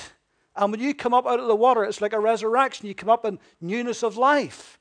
And 0.54 0.70
when 0.70 0.80
you 0.80 0.94
come 0.94 1.12
up 1.12 1.26
out 1.26 1.40
of 1.40 1.48
the 1.48 1.56
water, 1.56 1.84
it's 1.84 2.00
like 2.00 2.12
a 2.12 2.20
resurrection. 2.20 2.86
You 2.86 2.94
come 2.94 3.10
up 3.10 3.24
in 3.24 3.40
newness 3.60 4.02
of 4.02 4.16
life. 4.16 4.78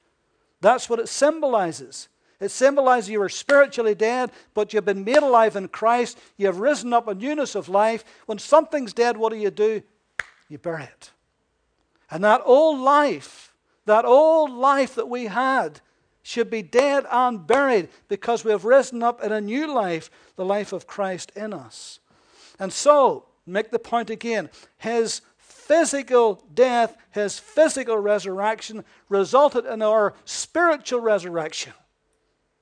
That's 0.62 0.90
what 0.90 1.00
it 1.00 1.10
symbolizes. 1.10 2.08
It 2.46 2.52
symbolizes 2.52 3.10
you 3.10 3.20
were 3.20 3.30
spiritually 3.30 3.96
dead, 3.96 4.32
but 4.54 4.72
you've 4.72 4.86
been 4.86 5.04
made 5.04 5.18
alive 5.18 5.56
in 5.56 5.68
Christ. 5.68 6.18
You 6.38 6.46
have 6.46 6.60
risen 6.60 6.94
up 6.94 7.08
in 7.08 7.18
newness 7.18 7.56
of 7.56 7.68
life. 7.68 8.06
When 8.28 8.38
something's 8.38 8.94
dead, 8.94 9.18
what 9.18 9.34
do 9.34 9.40
you 9.40 9.50
do? 9.50 9.82
You 10.48 10.60
bury 10.60 10.84
it. 10.84 11.12
And 12.12 12.24
that 12.24 12.42
old 12.46 12.80
life, 12.80 13.52
that 13.86 14.06
old 14.06 14.52
life 14.52 14.94
that 14.94 15.10
we 15.10 15.26
had, 15.26 15.82
should 16.22 16.52
be 16.52 16.62
dead 16.62 17.06
and 17.12 17.48
buried 17.48 17.90
because 18.08 18.46
we 18.46 18.52
have 18.52 18.64
risen 18.64 19.02
up 19.02 19.24
in 19.24 19.32
a 19.32 19.42
new 19.42 19.72
life, 19.74 20.12
the 20.36 20.46
life 20.46 20.72
of 20.72 20.86
Christ 20.86 21.32
in 21.36 21.52
us. 21.52 22.00
And 22.60 22.72
so, 22.72 23.26
make 23.48 23.72
the 23.72 23.80
point 23.80 24.12
again 24.12 24.52
his 24.78 25.22
physical 25.38 26.44
death, 26.54 26.96
his 27.10 27.40
physical 27.40 27.98
resurrection, 27.98 28.86
resulted 29.10 29.66
in 29.66 29.82
our 29.82 30.14
spiritual 30.26 31.00
resurrection. 31.00 31.74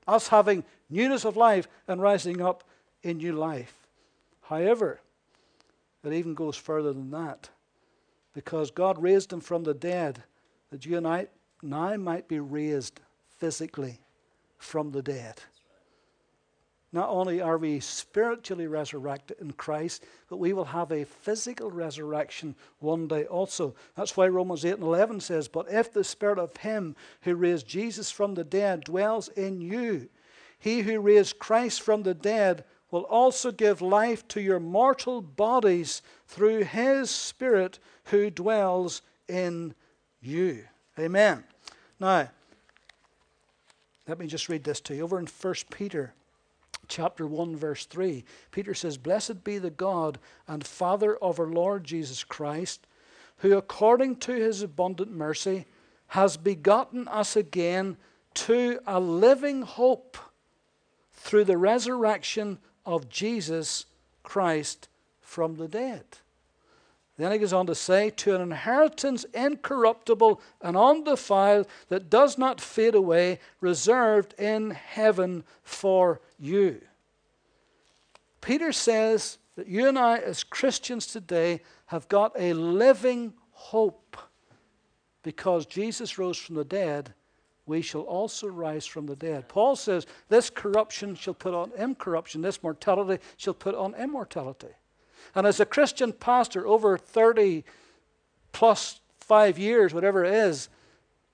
Us 0.07 0.29
having 0.29 0.63
newness 0.89 1.25
of 1.25 1.37
life 1.37 1.67
and 1.87 2.01
rising 2.01 2.41
up 2.41 2.63
in 3.01 3.17
new 3.17 3.33
life. 3.33 3.75
However, 4.41 4.99
it 6.03 6.13
even 6.13 6.33
goes 6.33 6.57
further 6.57 6.93
than 6.93 7.11
that. 7.11 7.49
Because 8.33 8.71
God 8.71 9.01
raised 9.01 9.31
him 9.31 9.41
from 9.41 9.63
the 9.63 9.73
dead, 9.73 10.23
that 10.71 10.85
you 10.85 10.97
and 10.97 11.07
I 11.07 11.27
now 11.61 11.95
might 11.97 12.27
be 12.27 12.39
raised 12.39 12.99
physically 13.37 13.99
from 14.57 14.91
the 14.91 15.01
dead. 15.01 15.41
Not 16.93 17.09
only 17.09 17.41
are 17.41 17.57
we 17.57 17.79
spiritually 17.79 18.67
resurrected 18.67 19.37
in 19.41 19.51
Christ, 19.53 20.05
but 20.29 20.37
we 20.37 20.53
will 20.53 20.65
have 20.65 20.91
a 20.91 21.05
physical 21.05 21.71
resurrection 21.71 22.55
one 22.79 23.07
day 23.07 23.25
also. 23.25 23.73
That's 23.97 24.15
why 24.15 24.27
Romans 24.27 24.63
8 24.63 24.75
and 24.75 24.83
11 24.83 25.19
says, 25.19 25.47
But 25.47 25.71
if 25.71 25.91
the 25.91 26.03
Spirit 26.03 26.37
of 26.37 26.55
Him 26.57 26.95
who 27.23 27.33
raised 27.33 27.67
Jesus 27.67 28.11
from 28.11 28.35
the 28.35 28.43
dead 28.43 28.83
dwells 28.83 29.27
in 29.29 29.59
you, 29.59 30.07
he 30.59 30.81
who 30.81 30.99
raised 30.99 31.39
Christ 31.39 31.81
from 31.81 32.03
the 32.03 32.13
dead 32.13 32.63
will 32.91 33.01
also 33.01 33.51
give 33.51 33.81
life 33.81 34.27
to 34.27 34.39
your 34.39 34.59
mortal 34.59 35.19
bodies 35.19 36.03
through 36.27 36.63
His 36.63 37.09
Spirit 37.09 37.79
who 38.05 38.29
dwells 38.29 39.01
in 39.27 39.73
you. 40.21 40.63
Amen. 40.99 41.43
Now, 41.99 42.29
let 44.07 44.19
me 44.19 44.27
just 44.27 44.47
read 44.47 44.63
this 44.63 44.79
to 44.81 44.95
you. 44.95 45.03
Over 45.03 45.17
in 45.17 45.25
1 45.25 45.55
Peter 45.71 46.13
chapter 46.87 47.25
1 47.25 47.55
verse 47.55 47.85
3 47.85 48.23
peter 48.51 48.73
says 48.73 48.97
blessed 48.97 49.43
be 49.43 49.57
the 49.57 49.69
god 49.69 50.19
and 50.47 50.65
father 50.65 51.15
of 51.17 51.39
our 51.39 51.47
lord 51.47 51.83
jesus 51.83 52.23
christ 52.23 52.85
who 53.37 53.57
according 53.57 54.15
to 54.15 54.33
his 54.33 54.61
abundant 54.61 55.11
mercy 55.11 55.65
has 56.07 56.37
begotten 56.37 57.07
us 57.07 57.35
again 57.35 57.97
to 58.33 58.79
a 58.85 58.99
living 58.99 59.61
hope 59.61 60.17
through 61.13 61.43
the 61.43 61.57
resurrection 61.57 62.57
of 62.85 63.09
jesus 63.09 63.85
christ 64.23 64.87
from 65.21 65.55
the 65.55 65.67
dead 65.67 66.05
then 67.17 67.31
he 67.31 67.37
goes 67.37 67.53
on 67.53 67.67
to 67.67 67.75
say, 67.75 68.09
To 68.09 68.35
an 68.35 68.41
inheritance 68.41 69.23
incorruptible 69.33 70.41
and 70.61 70.75
undefiled 70.75 71.67
that 71.89 72.09
does 72.09 72.37
not 72.37 72.59
fade 72.59 72.95
away, 72.95 73.39
reserved 73.61 74.33
in 74.39 74.71
heaven 74.71 75.43
for 75.61 76.21
you. 76.39 76.81
Peter 78.41 78.71
says 78.71 79.37
that 79.55 79.67
you 79.67 79.87
and 79.87 79.97
I, 79.97 80.17
as 80.17 80.43
Christians 80.43 81.05
today, 81.05 81.61
have 81.85 82.07
got 82.07 82.33
a 82.37 82.53
living 82.53 83.33
hope. 83.51 84.17
Because 85.21 85.65
Jesus 85.65 86.17
rose 86.17 86.37
from 86.37 86.55
the 86.55 86.65
dead, 86.65 87.13
we 87.65 87.81
shall 87.81 88.01
also 88.01 88.47
rise 88.47 88.85
from 88.85 89.05
the 89.05 89.15
dead. 89.15 89.47
Paul 89.47 89.75
says, 89.75 90.05
This 90.27 90.49
corruption 90.49 91.15
shall 91.15 91.35
put 91.35 91.53
on 91.53 91.71
incorruption, 91.77 92.41
this 92.41 92.63
mortality 92.63 93.23
shall 93.37 93.53
put 93.53 93.75
on 93.75 93.93
immortality. 93.95 94.73
And 95.35 95.47
as 95.47 95.59
a 95.59 95.65
Christian 95.65 96.13
pastor, 96.13 96.67
over 96.67 96.97
30 96.97 97.63
plus 98.51 98.99
five 99.17 99.57
years, 99.57 99.93
whatever 99.93 100.23
it 100.23 100.33
is, 100.33 100.69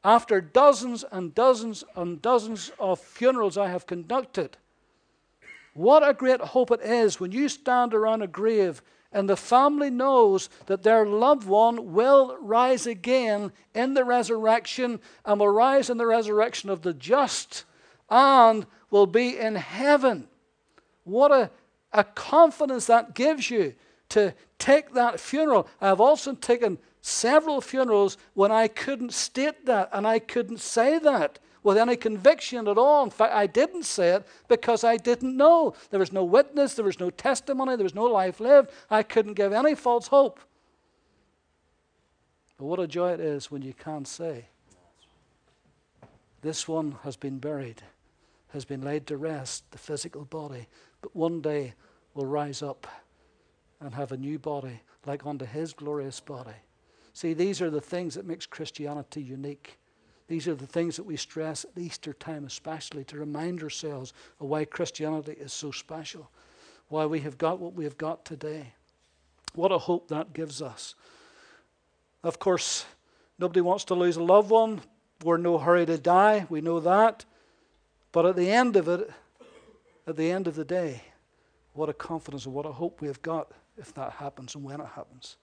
after 0.04 0.40
dozens 0.40 1.04
and 1.12 1.36
dozens 1.36 1.84
and 1.96 2.22
dozens 2.22 2.72
of 2.80 3.00
funerals 3.00 3.58
I 3.58 3.68
have 3.68 3.86
conducted, 3.86 4.58
what 5.74 6.08
a 6.08 6.14
great 6.14 6.40
hope 6.40 6.72
it 6.72 6.82
is 6.82 7.20
when 7.20 7.32
you 7.32 7.50
stand 7.50 7.94
around 7.94 8.22
a 8.22 8.28
grave 8.28 8.82
and 9.12 9.28
the 9.28 9.38
family 9.38 9.90
knows 9.90 10.50
that 10.68 10.84
their 10.84 11.06
loved 11.06 11.48
one 11.48 11.94
will 11.94 12.38
rise 12.42 12.86
again 12.86 13.52
in 13.74 13.96
the 13.96 14.06
resurrection 14.06 15.00
and 15.26 15.40
will 15.40 15.50
rise 15.50 15.90
in 15.90 15.98
the 15.98 16.06
resurrection 16.06 16.70
of 16.70 16.84
the 16.84 16.94
just 16.94 17.66
and 18.10 18.68
will 18.92 19.08
be 19.08 19.38
in 19.38 19.56
heaven. 19.56 20.28
What 21.06 21.32
a, 21.32 21.50
a 21.92 22.04
confidence 22.04 22.86
that 22.86 23.16
gives 23.16 23.50
you 23.50 23.74
to 24.10 24.34
take 24.58 24.94
that 24.94 25.20
funeral. 25.20 25.68
I've 25.80 26.02
also 26.02 26.34
taken 26.34 26.78
several 27.02 27.62
funerals 27.62 28.18
when 28.34 28.52
I 28.52 28.68
couldn't 28.68 29.14
state 29.14 29.66
that 29.66 29.90
and 29.94 30.06
I 30.06 30.20
couldn't 30.20 30.60
say 30.60 31.00
that 31.00 31.40
with 31.64 31.78
any 31.78 31.96
conviction 31.96 32.68
at 32.68 32.78
all. 32.78 33.04
In 33.04 33.10
fact, 33.10 33.34
I 33.34 33.48
didn't 33.48 33.84
say 33.84 34.10
it 34.10 34.28
because 34.48 34.84
I 34.84 34.98
didn't 34.98 35.36
know. 35.36 35.74
There 35.90 36.00
was 36.00 36.14
no 36.14 36.24
witness, 36.24 36.74
there 36.74 36.86
was 36.86 37.00
no 37.00 37.10
testimony, 37.10 37.76
there 37.76 37.84
was 37.84 37.96
no 37.96 38.06
life 38.06 38.40
lived. 38.40 38.72
I 38.90 39.04
couldn't 39.04 39.34
give 39.34 39.54
any 39.54 39.76
false 39.76 40.08
hope. 40.08 40.40
But 42.58 42.66
what 42.66 42.80
a 42.80 42.88
joy 42.88 43.14
it 43.14 43.20
is 43.20 43.50
when 43.50 43.62
you 43.62 43.74
can 43.74 44.06
say, 44.06 44.46
This 46.42 46.68
one 46.68 46.98
has 47.04 47.16
been 47.16 47.40
buried, 47.40 47.82
has 48.50 48.66
been 48.66 48.82
laid 48.82 49.08
to 49.08 49.18
rest, 49.18 49.70
the 49.72 49.78
physical 49.78 50.26
body, 50.26 50.68
but 51.02 51.16
one 51.16 51.42
day 51.42 51.74
will 52.14 52.26
rise 52.26 52.62
up 52.62 52.88
and 53.82 53.94
have 53.94 54.12
a 54.12 54.18
new 54.18 54.38
body 54.38 54.82
like 55.06 55.26
unto 55.26 55.46
his 55.46 55.74
glorious 55.74 56.20
body. 56.20 56.56
See, 57.14 57.34
these 57.34 57.62
are 57.62 57.70
the 57.70 57.82
things 57.82 58.16
that 58.16 58.26
makes 58.26 58.46
Christianity 58.46 59.22
unique. 59.22 59.78
These 60.28 60.48
are 60.48 60.56
the 60.56 60.68
things 60.68 60.96
that 60.96 61.06
we 61.06 61.18
stress 61.18 61.66
at 61.66 61.82
Easter 61.82 62.14
time, 62.14 62.46
especially 62.46 63.04
to 63.06 63.18
remind 63.18 63.64
ourselves 63.64 64.14
of 64.40 64.48
why 64.48 64.66
Christianity 64.66 65.32
is 65.34 65.52
so 65.52 65.72
special, 65.72 66.30
why 66.88 67.06
we 67.06 67.20
have 67.22 67.38
got 67.38 67.60
what 67.60 67.74
we 67.74 67.84
have 67.84 67.98
got 67.98 68.26
today. 68.26 68.74
What 69.54 69.72
a 69.72 69.78
hope 69.78 70.10
that 70.10 70.34
gives 70.34 70.62
us. 70.62 70.94
Of 72.24 72.38
course, 72.38 72.86
nobody 73.40 73.62
wants 73.62 73.86
to 73.86 73.96
lose 73.96 74.18
a 74.18 74.24
loved 74.24 74.52
one. 74.52 74.82
We're 75.24 75.36
in 75.36 75.44
no 75.44 75.58
hurry 75.58 75.86
to 75.88 75.98
die, 75.98 76.46
we 76.50 76.62
know 76.62 76.80
that. 76.80 77.26
But 78.12 78.26
at 78.26 78.36
the 78.36 78.52
end 78.52 78.76
of 78.76 78.88
it, 78.88 79.10
at 80.06 80.16
the 80.16 80.32
end 80.32 80.48
of 80.48 80.56
the 80.56 80.66
day, 80.66 81.02
what 81.74 81.90
a 81.90 81.94
confidence 81.94 82.46
and 82.46 82.54
what 82.54 82.66
a 82.66 82.72
hope 82.72 83.02
we 83.02 83.08
have 83.08 83.22
got 83.22 83.52
if 83.80 83.94
that 83.94 84.14
happens 84.14 84.56
and 84.56 84.64
when 84.64 84.82
it 84.82 84.88
happens. 84.96 85.38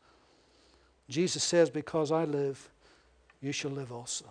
Jesus 1.08 1.42
says, 1.42 1.70
Because 1.70 2.12
I 2.12 2.24
live, 2.24 2.68
you 3.40 3.52
shall 3.52 3.70
live 3.70 3.92
also. 3.92 4.26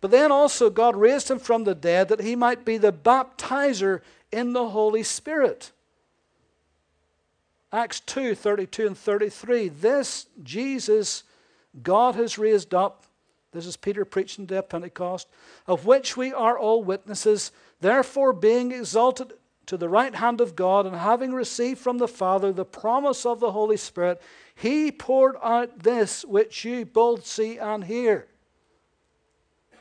But 0.00 0.10
then 0.10 0.30
also, 0.30 0.70
God 0.70 0.96
raised 0.96 1.30
him 1.30 1.38
from 1.38 1.64
the 1.64 1.74
dead 1.74 2.08
that 2.08 2.20
he 2.20 2.36
might 2.36 2.64
be 2.64 2.76
the 2.76 2.92
baptizer 2.92 4.00
in 4.30 4.52
the 4.52 4.68
Holy 4.68 5.02
Spirit. 5.02 5.72
Acts 7.72 8.00
2 8.00 8.34
32 8.34 8.86
and 8.86 8.98
33. 8.98 9.68
This 9.68 10.26
Jesus 10.42 11.24
God 11.82 12.14
has 12.14 12.38
raised 12.38 12.74
up. 12.74 13.04
This 13.52 13.66
is 13.66 13.76
Peter 13.76 14.04
preaching 14.04 14.46
to 14.46 14.62
Pentecost, 14.62 15.28
of 15.66 15.86
which 15.86 16.16
we 16.16 16.32
are 16.32 16.58
all 16.58 16.82
witnesses. 16.82 17.50
Therefore, 17.80 18.32
being 18.32 18.72
exalted 18.72 19.32
to 19.68 19.76
the 19.76 19.88
right 19.88 20.14
hand 20.14 20.40
of 20.40 20.56
God, 20.56 20.86
and 20.86 20.96
having 20.96 21.32
received 21.32 21.78
from 21.78 21.98
the 21.98 22.08
Father 22.08 22.52
the 22.52 22.64
promise 22.64 23.24
of 23.24 23.38
the 23.38 23.52
Holy 23.52 23.76
Spirit, 23.76 24.20
he 24.54 24.90
poured 24.90 25.36
out 25.42 25.80
this 25.80 26.24
which 26.24 26.64
you 26.64 26.84
both 26.84 27.26
see 27.26 27.58
and 27.58 27.84
hear. 27.84 28.26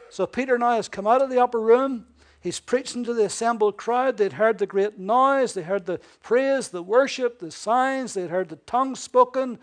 So 0.10 0.28
Peter 0.28 0.58
now 0.58 0.76
has 0.76 0.90
come 0.90 1.08
out 1.08 1.22
of 1.22 1.30
the 1.30 1.42
upper 1.42 1.60
room. 1.60 2.06
He's 2.42 2.60
preaching 2.60 3.04
to 3.06 3.14
the 3.14 3.26
assembled 3.26 3.78
crowd. 3.78 4.18
They'd 4.18 4.34
heard 4.34 4.58
the 4.58 4.68
great 4.68 5.00
noise, 5.00 5.54
they 5.54 5.64
heard 5.64 5.86
the 5.86 6.00
praise, 6.22 6.68
the 6.68 6.84
worship, 6.84 7.40
the 7.40 7.52
signs, 7.52 8.14
they'd 8.14 8.30
heard 8.30 8.50
the 8.50 8.58
tongues 8.58 9.00
spoken. 9.00 9.58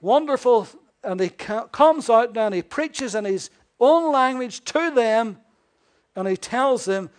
Wonderful. 0.00 0.68
And 1.02 1.20
he 1.20 1.28
comes 1.28 2.08
out 2.08 2.34
now 2.34 2.46
and 2.46 2.54
he 2.54 2.62
preaches 2.62 3.14
in 3.14 3.24
his 3.24 3.50
own 3.80 4.12
language 4.12 4.64
to 4.66 4.90
them 4.90 5.38
and 6.14 6.26
he 6.26 6.36
tells 6.36 6.84
them, 6.84 7.10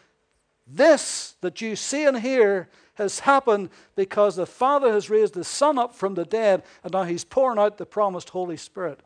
This 0.71 1.35
that 1.41 1.61
you 1.61 1.75
see 1.75 2.05
and 2.05 2.19
hear 2.19 2.69
has 2.95 3.19
happened 3.19 3.69
because 3.95 4.35
the 4.35 4.45
Father 4.45 4.91
has 4.91 5.09
raised 5.09 5.33
the 5.33 5.43
Son 5.43 5.79
up 5.79 5.95
from 5.95 6.13
the 6.13 6.25
dead 6.25 6.63
and 6.83 6.93
now 6.93 7.03
he's 7.03 7.23
pouring 7.23 7.57
out 7.57 7.77
the 7.77 7.85
promised 7.85 8.29
Holy 8.29 8.57
Spirit. 8.57 8.99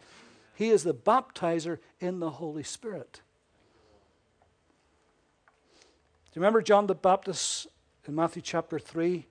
He 0.56 0.70
is 0.70 0.84
the 0.84 0.94
baptizer 0.94 1.78
in 2.00 2.20
the 2.20 2.32
Holy 2.32 2.64
Spirit. 2.64 3.22
Do 6.32 6.40
you 6.40 6.42
remember 6.42 6.62
John 6.62 6.88
the 6.88 6.96
Baptist 6.96 7.68
in 8.08 8.16
Matthew 8.16 8.42
chapter 8.42 8.80
3? 8.80 9.26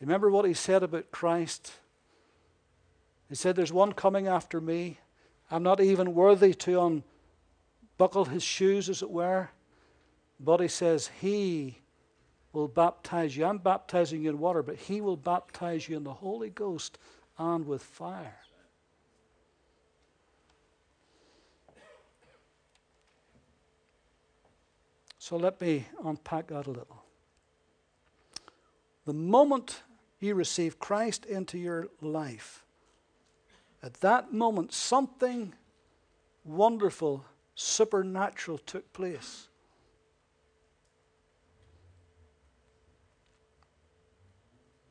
Remember 0.00 0.30
what 0.30 0.44
he 0.44 0.54
said 0.54 0.82
about 0.82 1.10
Christ? 1.10 1.72
He 3.28 3.34
said, 3.34 3.56
There's 3.56 3.72
one 3.72 3.92
coming 3.92 4.26
after 4.26 4.60
me. 4.60 4.98
I'm 5.50 5.62
not 5.62 5.80
even 5.80 6.14
worthy 6.14 6.52
to 6.54 7.02
unbuckle 7.98 8.26
his 8.26 8.42
shoes, 8.42 8.88
as 8.88 9.02
it 9.02 9.10
were. 9.10 9.50
He 10.44 10.68
says, 10.68 11.10
He 11.20 11.78
will 12.52 12.68
baptize 12.68 13.36
you. 13.36 13.44
I'm 13.44 13.58
baptizing 13.58 14.22
you 14.22 14.30
in 14.30 14.38
water, 14.38 14.62
but 14.62 14.76
he 14.76 15.00
will 15.00 15.16
baptize 15.16 15.88
you 15.88 15.96
in 15.96 16.04
the 16.04 16.12
Holy 16.12 16.50
Ghost 16.50 16.98
and 17.38 17.66
with 17.66 17.82
fire. 17.82 18.36
So 25.18 25.36
let 25.36 25.60
me 25.60 25.86
unpack 26.04 26.46
that 26.46 26.66
a 26.66 26.70
little. 26.70 27.02
The 29.04 29.12
moment 29.12 29.82
you 30.20 30.34
receive 30.34 30.78
Christ 30.78 31.26
into 31.26 31.58
your 31.58 31.88
life, 32.00 32.64
at 33.82 33.94
that 34.00 34.32
moment, 34.32 34.72
something 34.72 35.52
wonderful, 36.44 37.24
supernatural 37.54 38.58
took 38.58 38.90
place. 38.92 39.48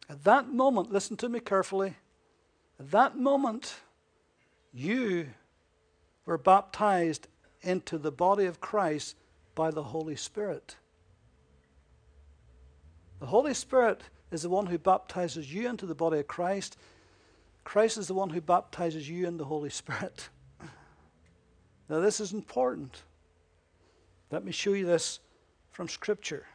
At 0.09 0.23
that 0.23 0.49
moment, 0.49 0.91
listen 0.91 1.17
to 1.17 1.29
me 1.29 1.39
carefully. 1.39 1.95
At 2.79 2.91
that 2.91 3.17
moment, 3.17 3.75
you 4.73 5.27
were 6.25 6.37
baptized 6.37 7.27
into 7.61 7.97
the 7.97 8.11
body 8.11 8.45
of 8.45 8.61
Christ 8.61 9.15
by 9.55 9.71
the 9.71 9.83
Holy 9.83 10.15
Spirit. 10.15 10.75
The 13.19 13.25
Holy 13.25 13.53
Spirit 13.53 14.01
is 14.31 14.43
the 14.43 14.49
one 14.49 14.67
who 14.67 14.77
baptizes 14.77 15.51
you 15.53 15.67
into 15.67 15.85
the 15.85 15.95
body 15.95 16.19
of 16.19 16.27
Christ. 16.27 16.77
Christ 17.63 17.97
is 17.97 18.07
the 18.07 18.13
one 18.13 18.29
who 18.29 18.41
baptizes 18.41 19.09
you 19.09 19.27
in 19.27 19.37
the 19.37 19.45
Holy 19.45 19.69
Spirit. 19.69 20.29
Now, 21.89 22.01
this 22.01 22.19
is 22.19 22.33
important. 22.33 23.03
Let 24.29 24.43
me 24.43 24.51
show 24.51 24.73
you 24.73 24.85
this 24.85 25.21
from 25.71 25.87
Scripture. 25.87 26.45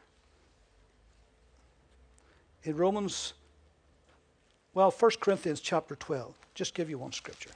In 2.65 2.77
Romans, 2.77 3.33
well, 4.75 4.91
1 4.91 5.11
Corinthians 5.21 5.61
chapter 5.61 5.97
12, 5.97 6.35
just 6.55 6.75
give 6.75 6.89
you 6.89 6.99
one 6.99 7.13
scripture. 7.13 7.51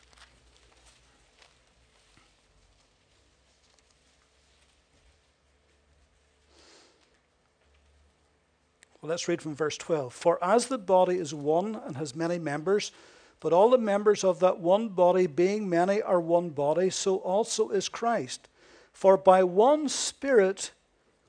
Well, 9.00 9.10
let's 9.10 9.28
read 9.28 9.40
from 9.40 9.54
verse 9.54 9.76
12. 9.76 10.12
For 10.12 10.42
as 10.42 10.66
the 10.66 10.78
body 10.78 11.16
is 11.16 11.32
one 11.32 11.80
and 11.86 11.96
has 11.96 12.16
many 12.16 12.38
members, 12.38 12.90
but 13.40 13.52
all 13.52 13.70
the 13.70 13.78
members 13.78 14.24
of 14.24 14.40
that 14.40 14.58
one 14.58 14.88
body, 14.88 15.26
being 15.26 15.68
many, 15.68 16.02
are 16.02 16.20
one 16.20 16.50
body, 16.50 16.90
so 16.90 17.16
also 17.18 17.68
is 17.68 17.88
Christ. 17.88 18.48
For 18.92 19.16
by 19.16 19.44
one 19.44 19.88
Spirit 19.88 20.72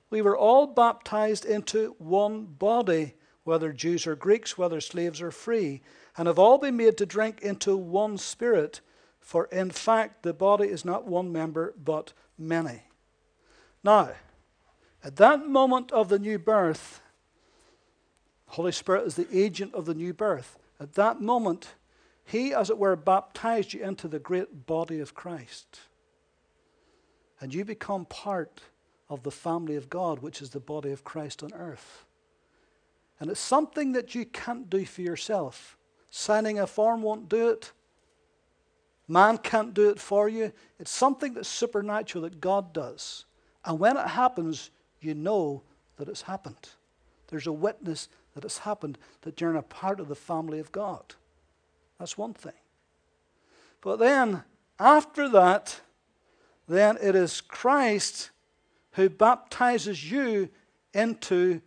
we 0.10 0.22
were 0.22 0.38
all 0.38 0.68
baptized 0.68 1.46
into 1.46 1.96
one 2.00 2.46
body, 2.46 3.14
whether 3.48 3.72
Jews 3.72 4.06
or 4.06 4.16
Greeks, 4.16 4.58
whether 4.58 4.82
slaves 4.82 5.22
or 5.22 5.32
free, 5.32 5.82
and 6.18 6.28
have 6.28 6.38
all 6.38 6.58
been 6.58 6.76
made 6.76 6.98
to 6.98 7.06
drink 7.06 7.42
into 7.42 7.78
one 7.78 8.18
Spirit. 8.18 8.82
For 9.22 9.46
in 9.46 9.72
fact, 9.72 10.24
the 10.24 10.34
body 10.34 10.68
is 10.68 10.84
not 10.84 11.08
one 11.08 11.32
member, 11.32 11.74
but 11.82 12.12
many. 12.38 12.84
Now, 13.84 14.12
at 15.02 15.16
that 15.16 15.48
moment 15.48 15.94
of 15.94 16.10
the 16.10 16.20
new 16.20 16.38
birth, 16.38 17.02
Holy 18.48 18.74
Spirit 18.74 19.08
is 19.08 19.16
the 19.16 19.28
agent 19.32 19.74
of 19.74 19.86
the 19.86 19.94
new 19.94 20.14
birth. 20.14 20.60
At 20.78 20.96
that 20.96 21.22
moment, 21.22 21.76
He, 22.26 22.54
as 22.54 22.70
it 22.70 22.78
were, 22.78 22.98
baptized 22.98 23.74
you 23.74 23.82
into 23.82 24.10
the 24.10 24.20
great 24.20 24.66
body 24.66 25.00
of 25.00 25.14
Christ. 25.16 25.80
And 27.40 27.54
you 27.54 27.64
become 27.64 28.04
part 28.06 28.62
of 29.10 29.24
the 29.24 29.32
family 29.32 29.78
of 29.78 29.90
God, 29.90 30.20
which 30.20 30.42
is 30.42 30.50
the 30.50 30.60
body 30.60 30.92
of 30.92 31.06
Christ 31.06 31.44
on 31.44 31.54
earth. 31.54 32.04
And 33.20 33.30
it's 33.30 33.40
something 33.40 33.94
that 33.94 34.14
you 34.16 34.26
can't 34.26 34.70
do 34.70 34.86
for 34.86 35.02
yourself. 35.02 35.78
Signing 36.12 36.60
a 36.60 36.68
form 36.68 37.02
won't 37.02 37.30
do 37.30 37.50
it. 37.50 37.72
Man 39.08 39.38
can't 39.38 39.74
do 39.74 39.90
it 39.90 40.00
for 40.00 40.28
you. 40.28 40.52
It's 40.80 40.92
something 40.92 41.34
that's 41.34 41.48
supernatural 41.48 42.24
that 42.24 42.42
God 42.42 42.74
does. 42.74 43.26
And 43.66 43.80
when 43.80 43.98
it 43.98 44.08
happens, 44.08 44.70
you 45.00 45.14
know 45.14 45.64
that 45.98 46.10
it's 46.10 46.24
happened. 46.24 46.70
There's 47.28 47.48
a 47.48 47.52
witness 47.52 48.10
that 48.36 48.46
it's 48.46 48.60
happened, 48.60 48.98
that 49.22 49.42
you're 49.42 49.50
in 49.50 49.56
a 49.56 49.64
part 49.64 50.00
of 50.00 50.08
the 50.08 50.16
family 50.16 50.60
of 50.60 50.72
God. 50.72 51.16
That's 52.00 52.18
one 52.18 52.34
thing. 52.34 52.54
But 53.82 53.98
then, 53.98 54.44
after 54.80 55.28
that, 55.30 55.82
then 56.68 56.98
it 57.02 57.16
is 57.16 57.42
Christ 57.42 58.32
who 58.92 59.10
baptizes 59.10 60.12
you 60.12 60.50
into 60.94 61.62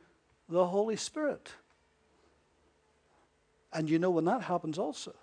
the 0.51 0.67
Holy 0.67 0.97
Spirit. 0.97 1.51
And 3.73 3.89
you 3.89 3.99
know 3.99 4.11
when 4.11 4.25
that 4.25 4.43
happens 4.43 4.79
also, 4.79 5.15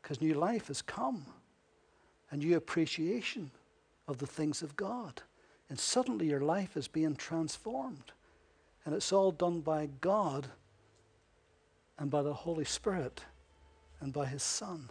because 0.00 0.20
new 0.20 0.34
life 0.34 0.68
has 0.68 0.82
come, 0.82 1.26
a 2.30 2.36
new 2.36 2.56
appreciation 2.56 3.50
of 4.06 4.18
the 4.18 4.26
things 4.26 4.62
of 4.62 4.76
God. 4.76 5.22
And 5.68 5.78
suddenly 5.78 6.28
your 6.28 6.40
life 6.40 6.76
is 6.76 6.88
being 6.88 7.16
transformed. 7.16 8.12
And 8.84 8.94
it's 8.94 9.12
all 9.12 9.30
done 9.32 9.60
by 9.60 9.88
God 10.00 10.46
and 11.98 12.10
by 12.10 12.22
the 12.22 12.32
Holy 12.32 12.64
Spirit 12.64 13.20
and 14.00 14.12
by 14.12 14.26
His 14.26 14.42
Son. 14.42 14.90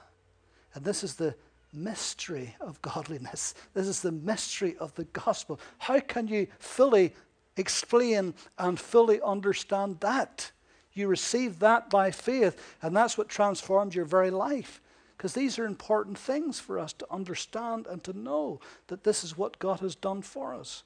And 0.74 0.86
this 0.86 1.04
is 1.04 1.16
the 1.16 1.36
mystery 1.74 2.56
of 2.62 2.82
godliness. 2.82 3.56
This 3.74 3.88
is 3.88 4.02
the 4.02 4.12
mystery 4.12 4.76
of 4.80 4.94
the 4.96 5.06
gospel. 5.06 5.60
How 5.78 6.00
can 6.00 6.28
you 6.28 6.48
fully 6.60 7.14
explain 7.60 8.34
and 8.58 8.80
fully 8.80 9.22
understand 9.22 10.00
that? 10.00 10.52
You 10.94 11.08
receive 11.08 11.60
that 11.60 11.90
by 11.90 12.12
faith, 12.12 12.76
and 12.82 12.96
that's 12.96 13.18
what 13.18 13.30
transforms 13.30 13.96
your 13.96 14.06
very 14.06 14.32
life. 14.32 14.82
Because 15.18 15.34
these 15.34 15.60
are 15.60 15.66
important 15.66 16.18
things 16.18 16.60
for 16.60 16.80
us 16.80 16.94
to 16.94 17.08
understand 17.12 17.88
and 17.88 18.04
to 18.06 18.18
know 18.18 18.62
that 18.88 19.04
this 19.04 19.24
is 19.24 19.38
what 19.38 19.60
God 19.60 19.82
has 19.82 19.94
done 19.94 20.22
for 20.22 20.54
us. 20.54 20.84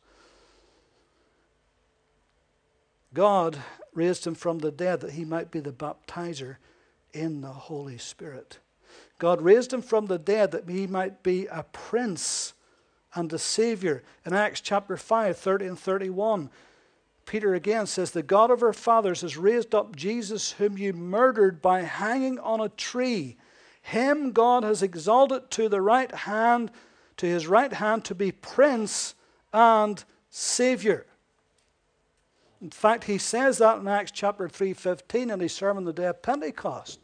God 3.13 3.59
raised 3.93 4.25
him 4.25 4.33
from 4.33 4.59
the 4.59 4.71
dead 4.71 5.01
that 5.01 5.11
he 5.11 5.23
might 5.23 5.51
be 5.51 5.59
the 5.59 5.71
baptizer 5.71 6.55
in 7.13 7.41
the 7.41 7.47
Holy 7.47 7.99
Spirit. 7.99 8.57
God 9.19 9.41
raised 9.41 9.71
him 9.71 9.81
from 9.81 10.07
the 10.07 10.17
dead 10.17 10.51
that 10.51 10.67
he 10.67 10.87
might 10.87 11.21
be 11.21 11.45
a 11.45 11.63
prince 11.71 12.53
and 13.15 13.31
a 13.33 13.39
savior. 13.39 14.03
In 14.25 14.33
Acts 14.33 14.61
chapter 14.61 14.97
5, 14.97 15.37
30 15.37 15.65
and 15.67 15.79
31, 15.79 16.49
Peter 17.25 17.53
again 17.53 17.85
says, 17.85 18.11
The 18.11 18.23
God 18.23 18.51
of 18.51 18.63
our 18.63 18.73
fathers 18.73 19.21
has 19.21 19.37
raised 19.37 19.73
up 19.73 19.95
Jesus, 19.95 20.53
whom 20.53 20.77
you 20.77 20.93
murdered 20.93 21.61
by 21.61 21.81
hanging 21.81 22.39
on 22.39 22.59
a 22.59 22.69
tree. 22.69 23.37
Him 23.81 24.31
God 24.31 24.63
has 24.63 24.81
exalted 24.81 25.49
to 25.51 25.69
the 25.69 25.81
right 25.81 26.13
hand, 26.13 26.71
to 27.17 27.25
his 27.25 27.47
right 27.47 27.71
hand, 27.71 28.05
to 28.05 28.15
be 28.15 28.31
prince 28.31 29.15
and 29.53 30.03
savior. 30.29 31.05
In 32.61 32.71
fact, 32.71 33.03
he 33.03 33.17
says 33.17 33.57
that 33.57 33.79
in 33.79 33.87
Acts 33.87 34.11
chapter 34.11 34.47
3:15 34.47 35.29
in 35.29 35.39
his 35.41 35.53
sermon 35.53 35.83
the 35.83 35.93
day 35.93 36.05
of 36.07 36.21
Pentecost. 36.21 36.99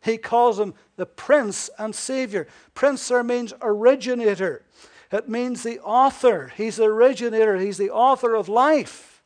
He 0.00 0.18
calls 0.18 0.58
him 0.58 0.74
the 0.96 1.06
Prince 1.06 1.70
and 1.78 1.94
Savior. 1.94 2.48
Prince 2.74 3.06
there 3.06 3.22
means 3.22 3.54
originator. 3.62 4.64
It 5.12 5.28
means 5.28 5.62
the 5.62 5.78
author. 5.80 6.52
He's 6.56 6.76
the 6.76 6.84
originator. 6.84 7.58
He's 7.58 7.76
the 7.76 7.90
author 7.90 8.34
of 8.34 8.48
life. 8.48 9.22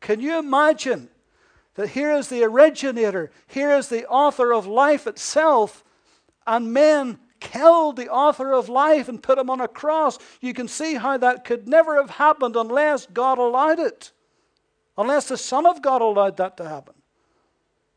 Can 0.00 0.20
you 0.20 0.38
imagine 0.38 1.08
that 1.74 1.90
here 1.90 2.12
is 2.12 2.28
the 2.28 2.42
originator, 2.42 3.30
here 3.46 3.70
is 3.70 3.88
the 3.88 4.06
author 4.08 4.52
of 4.52 4.66
life 4.66 5.06
itself, 5.06 5.84
and 6.46 6.72
men 6.72 7.18
killed 7.38 7.96
the 7.96 8.08
author 8.08 8.52
of 8.52 8.68
life 8.68 9.08
and 9.08 9.22
put 9.22 9.38
him 9.38 9.50
on 9.50 9.60
a 9.60 9.68
cross? 9.68 10.18
You 10.40 10.54
can 10.54 10.68
see 10.68 10.94
how 10.94 11.16
that 11.18 11.44
could 11.44 11.68
never 11.68 11.96
have 11.96 12.10
happened 12.10 12.56
unless 12.56 13.06
God 13.06 13.38
allowed 13.38 13.78
it, 13.78 14.10
unless 14.98 15.28
the 15.28 15.36
Son 15.36 15.66
of 15.66 15.82
God 15.82 16.02
allowed 16.02 16.36
that 16.38 16.56
to 16.56 16.68
happen. 16.68 16.94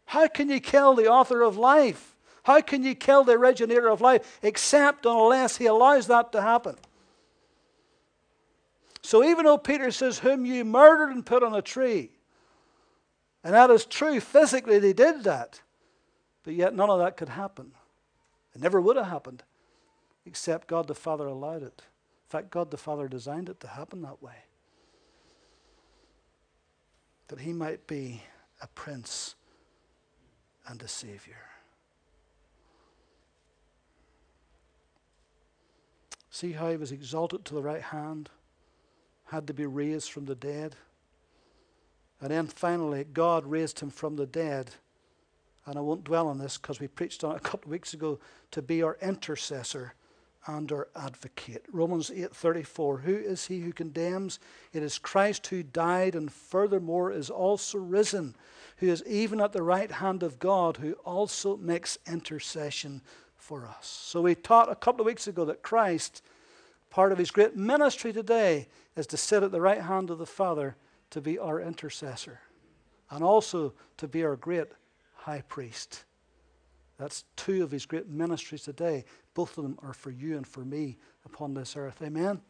How 0.06 0.28
can 0.28 0.50
you 0.50 0.60
kill 0.60 0.94
the 0.94 1.08
author 1.08 1.42
of 1.42 1.58
life? 1.58 2.16
How 2.44 2.62
can 2.62 2.84
you 2.84 2.96
kill 2.96 3.24
the 3.24 3.34
originator 3.34 3.88
of 3.88 4.02
life 4.02 4.40
except 4.42 5.06
unless 5.06 5.58
he 5.58 5.66
allows 5.66 6.08
that 6.08 6.32
to 6.34 6.42
happen? 6.42 6.76
So 9.10 9.24
even 9.24 9.46
though 9.46 9.58
Peter 9.58 9.90
says, 9.90 10.20
Whom 10.20 10.46
you 10.46 10.64
murdered 10.64 11.10
and 11.10 11.26
put 11.26 11.42
on 11.42 11.56
a 11.56 11.64
tree, 11.64 12.12
and 13.44 13.56
that 13.56 13.72
is 13.72 13.88
true, 13.88 14.20
physically 14.20 14.78
they 14.78 14.94
did 14.94 15.24
that, 15.24 15.62
but 16.44 16.54
yet 16.54 16.76
none 16.76 16.92
of 16.92 17.00
that 17.00 17.18
could 17.18 17.30
happen. 17.30 17.72
It 18.54 18.62
never 18.62 18.80
would 18.80 18.98
have 18.98 19.08
happened 19.08 19.42
except 20.28 20.68
God 20.68 20.86
the 20.86 20.94
Father 20.94 21.26
allowed 21.26 21.64
it. 21.64 21.82
In 21.82 22.30
fact, 22.30 22.52
God 22.52 22.70
the 22.70 22.78
Father 22.78 23.08
designed 23.08 23.50
it 23.50 23.60
to 23.62 23.68
happen 23.68 24.04
that 24.04 24.22
way. 24.22 24.44
That 27.30 27.40
he 27.40 27.52
might 27.52 27.88
be 27.88 28.22
a 28.62 28.68
prince 28.68 29.34
and 30.68 30.80
a 30.84 30.88
Savior. 30.88 31.48
See 36.30 36.52
how 36.52 36.70
he 36.70 36.78
was 36.78 36.92
exalted 36.92 37.44
to 37.46 37.56
the 37.56 37.64
right 37.64 37.82
hand, 37.82 38.30
had 39.32 39.48
to 39.48 39.54
be 39.54 39.66
raised 39.66 40.12
from 40.12 40.26
the 40.26 40.36
dead. 40.36 40.76
And 42.22 42.32
then 42.32 42.48
finally, 42.48 43.06
God 43.06 43.46
raised 43.46 43.80
him 43.80 43.90
from 43.90 44.16
the 44.16 44.26
dead. 44.26 44.72
And 45.66 45.78
I 45.78 45.82
won't 45.82 46.04
dwell 46.04 46.28
on 46.28 46.38
this 46.38 46.58
because 46.58 46.80
we 46.80 46.88
preached 46.88 47.24
on 47.24 47.36
it 47.36 47.38
a 47.38 47.42
couple 47.42 47.68
of 47.68 47.72
weeks 47.72 47.94
ago 47.94 48.20
to 48.52 48.62
be 48.62 48.82
our 48.82 48.98
intercessor 49.02 49.94
and 50.48 50.72
our 50.72 50.88
advocate. 50.96 51.66
Romans 51.72 52.10
8:34 52.10 53.02
Who 53.02 53.16
is 53.16 53.46
he 53.46 53.62
who 53.62 53.72
condemns? 53.72 54.40
It 54.74 54.84
is 54.84 54.98
Christ 54.98 55.48
who 55.48 55.64
died 55.64 56.16
and 56.16 56.32
furthermore 56.32 57.12
is 57.12 57.30
also 57.30 57.78
risen 57.78 58.36
who 58.80 58.88
is 58.88 59.04
even 59.06 59.42
at 59.42 59.52
the 59.52 59.62
right 59.62 59.92
hand 59.92 60.24
of 60.24 60.40
God, 60.40 60.78
who 60.78 60.94
also 61.06 61.58
makes 61.58 61.98
intercession 62.08 63.02
for 63.36 63.66
us. 63.66 63.88
So 63.88 64.22
we 64.22 64.36
taught 64.36 64.72
a 64.72 64.76
couple 64.76 65.02
of 65.02 65.06
weeks 65.06 65.28
ago 65.28 65.46
that 65.46 65.62
Christ, 65.62 66.24
part 66.90 67.12
of 67.12 67.18
his 67.18 67.32
great 67.32 67.56
ministry 67.56 68.12
today, 68.12 68.68
is 68.96 69.08
to 69.08 69.18
sit 69.18 69.44
at 69.44 69.52
the 69.52 69.62
right 69.62 69.82
hand 69.82 70.10
of 70.10 70.18
the 70.18 70.26
Father 70.26 70.76
to 71.12 71.22
be 71.22 71.38
our 71.38 71.60
intercessor 71.62 72.40
and 73.10 73.24
also 73.24 73.74
to 73.98 74.08
be 74.08 74.24
our 74.24 74.36
great 74.36 74.68
high 75.16 75.42
priest. 75.48 76.04
That's 76.98 77.24
two 77.36 77.64
of 77.64 77.72
his 77.72 77.86
great 77.86 78.08
ministries 78.08 78.64
today. 78.64 79.06
Both 79.34 79.58
of 79.58 79.64
them 79.64 79.80
are 79.82 79.94
for 79.94 80.12
you 80.12 80.36
and 80.36 80.46
for 80.46 80.66
me 80.66 80.98
upon 81.26 81.54
this 81.54 81.78
earth. 81.78 82.02
Amen? 82.02 82.42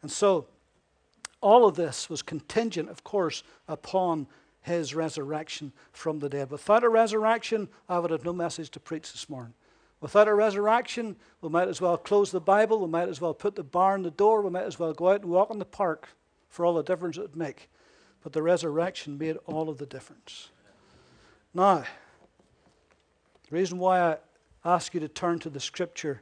And 0.00 0.10
so, 0.10 0.46
all 1.40 1.66
of 1.66 1.74
this 1.74 2.08
was 2.08 2.22
contingent, 2.22 2.88
of 2.88 3.04
course, 3.04 3.42
upon 3.68 4.26
his 4.62 4.94
resurrection 4.94 5.72
from 5.92 6.20
the 6.20 6.28
dead. 6.28 6.50
Without 6.50 6.84
a 6.84 6.88
resurrection, 6.88 7.68
I 7.88 7.98
would 7.98 8.12
have 8.12 8.24
no 8.24 8.32
message 8.32 8.70
to 8.70 8.80
preach 8.80 9.12
this 9.12 9.28
morning. 9.28 9.54
Without 10.02 10.26
a 10.26 10.34
resurrection, 10.34 11.14
we 11.40 11.48
might 11.48 11.68
as 11.68 11.80
well 11.80 11.96
close 11.96 12.32
the 12.32 12.40
Bible, 12.40 12.80
we 12.80 12.88
might 12.88 13.08
as 13.08 13.20
well 13.20 13.32
put 13.32 13.54
the 13.54 13.62
bar 13.62 13.94
in 13.94 14.02
the 14.02 14.10
door, 14.10 14.42
we 14.42 14.50
might 14.50 14.64
as 14.64 14.76
well 14.76 14.92
go 14.92 15.10
out 15.10 15.22
and 15.22 15.30
walk 15.30 15.48
in 15.50 15.60
the 15.60 15.64
park 15.64 16.08
for 16.48 16.66
all 16.66 16.74
the 16.74 16.82
difference 16.82 17.16
it 17.16 17.20
would 17.22 17.36
make. 17.36 17.70
But 18.20 18.32
the 18.32 18.42
resurrection 18.42 19.16
made 19.16 19.36
all 19.46 19.68
of 19.68 19.78
the 19.78 19.86
difference. 19.86 20.50
Now, 21.54 21.84
the 23.48 23.56
reason 23.56 23.78
why 23.78 24.00
I 24.00 24.16
ask 24.64 24.92
you 24.92 24.98
to 24.98 25.08
turn 25.08 25.38
to 25.38 25.50
the 25.50 25.60
scripture, 25.60 26.20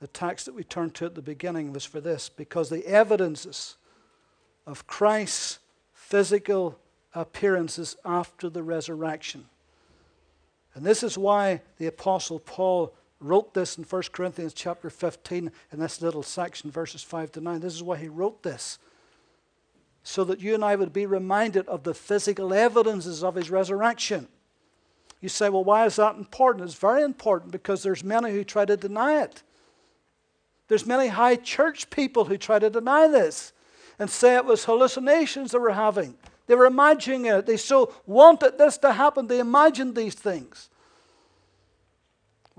the 0.00 0.08
text 0.08 0.46
that 0.46 0.54
we 0.56 0.64
turned 0.64 0.96
to 0.96 1.06
at 1.06 1.14
the 1.14 1.22
beginning, 1.22 1.72
was 1.72 1.84
for 1.84 2.00
this 2.00 2.28
because 2.28 2.68
the 2.68 2.84
evidences 2.84 3.76
of 4.66 4.88
Christ's 4.88 5.60
physical 5.92 6.80
appearances 7.14 7.96
after 8.04 8.50
the 8.50 8.64
resurrection. 8.64 9.46
And 10.74 10.84
this 10.84 11.04
is 11.04 11.16
why 11.16 11.62
the 11.78 11.86
Apostle 11.86 12.40
Paul 12.40 12.92
wrote 13.20 13.54
this 13.54 13.76
in 13.76 13.84
1 13.84 14.02
Corinthians 14.12 14.54
chapter 14.54 14.90
15 14.90 15.52
in 15.72 15.78
this 15.78 16.00
little 16.00 16.22
section, 16.22 16.70
verses 16.70 17.02
5 17.02 17.32
to 17.32 17.40
9. 17.40 17.60
This 17.60 17.74
is 17.74 17.82
why 17.82 17.98
he 17.98 18.08
wrote 18.08 18.42
this. 18.42 18.78
So 20.02 20.24
that 20.24 20.40
you 20.40 20.54
and 20.54 20.64
I 20.64 20.76
would 20.76 20.92
be 20.92 21.06
reminded 21.06 21.68
of 21.68 21.84
the 21.84 21.94
physical 21.94 22.54
evidences 22.54 23.22
of 23.22 23.34
his 23.34 23.50
resurrection. 23.50 24.28
You 25.20 25.28
say, 25.28 25.50
well, 25.50 25.64
why 25.64 25.84
is 25.84 25.96
that 25.96 26.16
important? 26.16 26.64
It's 26.64 26.74
very 26.74 27.02
important 27.02 27.52
because 27.52 27.82
there's 27.82 28.02
many 28.02 28.30
who 28.32 28.42
try 28.42 28.64
to 28.64 28.76
deny 28.76 29.22
it. 29.22 29.42
There's 30.68 30.86
many 30.86 31.08
high 31.08 31.36
church 31.36 31.90
people 31.90 32.24
who 32.24 32.38
try 32.38 32.58
to 32.58 32.70
deny 32.70 33.06
this 33.08 33.52
and 33.98 34.08
say 34.08 34.36
it 34.36 34.46
was 34.46 34.64
hallucinations 34.64 35.52
they 35.52 35.58
were 35.58 35.72
having. 35.72 36.14
They 36.46 36.54
were 36.54 36.66
imagining 36.66 37.26
it. 37.26 37.44
They 37.44 37.58
so 37.58 37.92
wanted 38.06 38.56
this 38.56 38.78
to 38.78 38.92
happen, 38.92 39.26
they 39.26 39.40
imagined 39.40 39.94
these 39.94 40.14
things. 40.14 40.70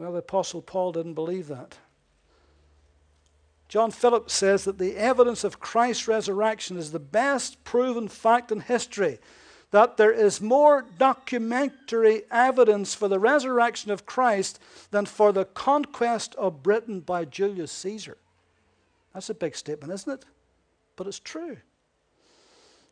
Well, 0.01 0.13
the 0.13 0.17
Apostle 0.17 0.63
Paul 0.63 0.93
didn't 0.93 1.13
believe 1.13 1.47
that. 1.49 1.77
John 3.67 3.91
Phillips 3.91 4.33
says 4.33 4.63
that 4.63 4.79
the 4.79 4.97
evidence 4.97 5.43
of 5.43 5.59
Christ's 5.59 6.07
resurrection 6.07 6.75
is 6.75 6.91
the 6.91 6.99
best 6.99 7.63
proven 7.63 8.07
fact 8.07 8.51
in 8.51 8.61
history. 8.61 9.19
That 9.69 9.97
there 9.97 10.11
is 10.11 10.41
more 10.41 10.87
documentary 10.97 12.23
evidence 12.31 12.95
for 12.95 13.07
the 13.07 13.19
resurrection 13.19 13.91
of 13.91 14.07
Christ 14.07 14.59
than 14.89 15.05
for 15.05 15.31
the 15.31 15.45
conquest 15.45 16.33
of 16.33 16.63
Britain 16.63 17.01
by 17.01 17.23
Julius 17.23 17.71
Caesar. 17.71 18.17
That's 19.13 19.29
a 19.29 19.35
big 19.35 19.55
statement, 19.55 19.93
isn't 19.93 20.13
it? 20.13 20.25
But 20.95 21.05
it's 21.05 21.19
true. 21.19 21.57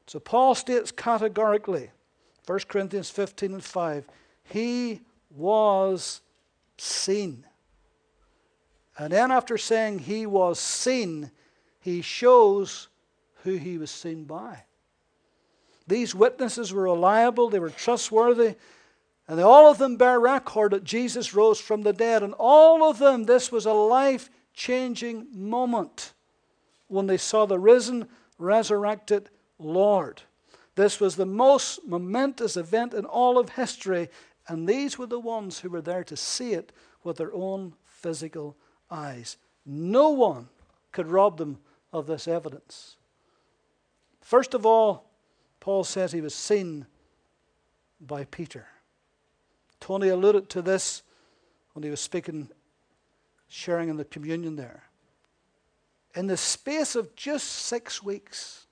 So 0.06 0.20
Paul 0.20 0.54
states 0.54 0.92
categorically, 0.92 1.90
1 2.46 2.60
Corinthians 2.68 3.10
15 3.10 3.54
and 3.56 3.64
5, 3.64 4.06
he 4.44 5.02
was 5.32 6.22
seen. 6.82 7.46
And 8.98 9.14
then 9.14 9.32
after 9.32 9.58
saying 9.58 10.00
he 10.00 10.26
was 10.26 10.60
seen, 10.60 11.32
he 11.80 12.02
shows 12.02 12.90
who 13.44 13.56
he 13.56 13.78
was 13.78 13.92
seen 13.92 14.26
by. 14.26 14.64
These 15.88 16.14
witnesses 16.14 16.74
were 16.74 16.84
reliable, 16.84 17.50
they 17.50 17.60
were 17.60 17.70
trustworthy, 17.70 18.56
and 19.28 19.38
they, 19.38 19.44
all 19.44 19.70
of 19.70 19.78
them 19.78 19.96
bear 19.96 20.20
record 20.20 20.72
that 20.72 20.84
Jesus 20.84 21.36
rose 21.36 21.60
from 21.60 21.84
the 21.84 21.94
dead. 21.94 22.24
And 22.24 22.34
all 22.40 22.90
of 22.90 22.98
them, 22.98 23.26
this 23.26 23.52
was 23.52 23.68
a 23.68 23.74
life 23.74 24.30
changing 24.54 25.28
moment 25.32 26.14
when 26.88 27.06
they 27.06 27.18
saw 27.18 27.46
the 27.46 27.60
risen, 27.60 28.08
resurrected 28.40 29.30
Lord. 29.60 30.24
This 30.74 31.00
was 31.00 31.16
the 31.16 31.28
most 31.28 31.86
momentous 31.86 32.58
event 32.58 32.96
in 32.96 33.06
all 33.06 33.38
of 33.38 33.50
history, 33.50 34.10
and 34.50 34.68
these 34.68 34.98
were 34.98 35.06
the 35.06 35.20
ones 35.20 35.60
who 35.60 35.70
were 35.70 35.82
there 35.82 36.04
to 36.04 36.18
see 36.18 36.54
it 36.54 36.74
with 37.04 37.18
their 37.18 37.34
own 37.34 37.74
physical 37.86 38.58
eyes. 38.92 39.38
No 39.66 40.10
one 40.10 40.50
could 40.92 41.08
rob 41.08 41.38
them 41.38 41.60
of 41.94 42.08
this 42.08 42.28
evidence. 42.28 42.98
First 44.22 44.54
of 44.54 44.66
all, 44.66 45.10
Paul 45.62 45.86
says 45.86 46.12
he 46.12 46.22
was 46.22 46.36
seen 46.36 46.86
by 48.02 48.26
Peter. 48.26 48.68
Tony 49.80 50.10
alluded 50.10 50.50
to 50.50 50.62
this 50.62 51.04
when 51.74 51.84
he 51.84 51.90
was 51.90 52.02
speaking, 52.02 52.50
sharing 53.48 53.88
in 53.88 53.96
the 53.96 54.06
communion 54.06 54.58
there. 54.58 54.84
In 56.16 56.28
the 56.28 56.36
space 56.36 56.96
of 56.96 57.16
just 57.16 57.48
six 57.48 58.04
weeks, 58.04 58.66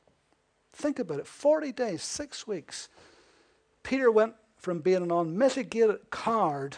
Think 0.78 1.00
about 1.00 1.18
it 1.18 1.26
40 1.26 1.72
days, 1.72 2.04
six 2.04 2.46
weeks. 2.46 2.88
Peter 3.82 4.12
went 4.12 4.36
from 4.58 4.80
being 4.80 5.04
an 5.04 5.12
unmitigated 5.12 6.00
coward 6.12 6.78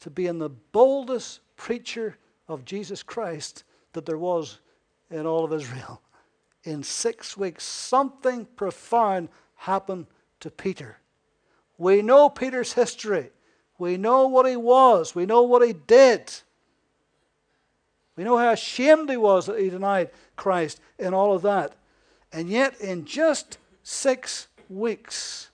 to 0.00 0.10
being 0.10 0.38
the 0.38 0.50
boldest 0.50 1.40
preacher 1.56 2.18
of 2.48 2.64
Jesus 2.64 3.02
Christ 3.02 3.64
that 3.92 4.04
there 4.04 4.18
was 4.18 4.58
in 5.10 5.26
all 5.26 5.44
of 5.44 5.52
Israel. 5.52 6.02
In 6.64 6.82
six 6.82 7.36
weeks, 7.36 7.64
something 7.64 8.46
profound 8.56 9.28
happened 9.56 10.06
to 10.40 10.50
Peter. 10.50 10.98
We 11.78 12.02
know 12.02 12.28
Peter's 12.28 12.72
history. 12.72 13.30
We 13.78 13.96
know 13.96 14.28
what 14.28 14.46
he 14.46 14.56
was. 14.56 15.14
We 15.14 15.26
know 15.26 15.42
what 15.42 15.66
he 15.66 15.72
did. 15.72 16.32
We 18.16 18.24
know 18.24 18.38
how 18.38 18.50
ashamed 18.50 19.10
he 19.10 19.16
was 19.16 19.46
that 19.46 19.58
he 19.58 19.70
denied 19.70 20.10
Christ 20.36 20.80
in 20.98 21.14
all 21.14 21.34
of 21.34 21.42
that. 21.42 21.74
And 22.32 22.48
yet, 22.48 22.80
in 22.80 23.04
just 23.04 23.58
six 23.82 24.48
weeks, 24.68 25.50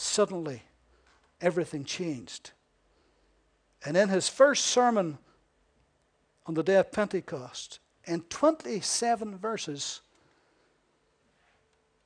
suddenly 0.00 0.62
everything 1.40 1.84
changed. 1.84 2.50
And 3.84 3.96
in 3.96 4.08
his 4.08 4.28
first 4.28 4.66
sermon 4.66 5.18
on 6.46 6.54
the 6.54 6.62
day 6.62 6.76
of 6.76 6.92
Pentecost, 6.92 7.78
in 8.04 8.22
27 8.22 9.36
verses, 9.38 10.00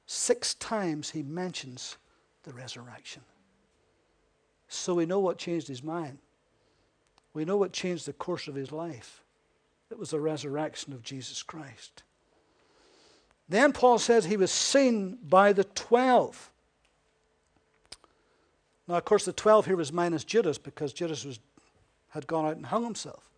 six 0.07 0.55
times 0.55 1.11
he 1.11 1.23
mentions 1.23 1.97
the 2.43 2.53
resurrection. 2.53 3.23
So 4.69 4.95
we 4.95 5.07
know 5.07 5.21
what 5.21 5.39
changed 5.39 5.69
his 5.69 5.83
mind. 5.83 6.19
We 7.33 7.45
know 7.45 7.57
what 7.57 7.73
changed 7.73 8.07
the 8.07 8.13
course 8.13 8.49
of 8.49 8.55
his 8.55 8.71
life. 8.73 9.23
It 9.91 9.99
was 9.99 10.11
the 10.11 10.21
resurrection 10.21 10.93
of 10.93 11.03
Jesus 11.03 11.43
Christ. 11.43 12.03
Then 13.49 13.73
Paul 13.73 13.99
says 13.99 14.25
he 14.25 14.37
was 14.37 14.51
seen 14.51 15.19
by 15.23 15.53
the 15.53 15.65
twelve. 15.65 16.51
Now, 18.87 18.97
of 18.97 19.05
course, 19.05 19.25
the 19.25 19.33
twelve 19.33 19.67
here 19.67 19.77
was 19.77 19.93
minus 19.93 20.25
Judas 20.25 20.59
because 20.59 20.93
Judas 20.93 21.25
was, 21.25 21.39
had 22.11 22.27
gone 22.27 22.45
out 22.45 22.57
and 22.57 22.67
hung 22.67 22.85
himself. 22.85 23.31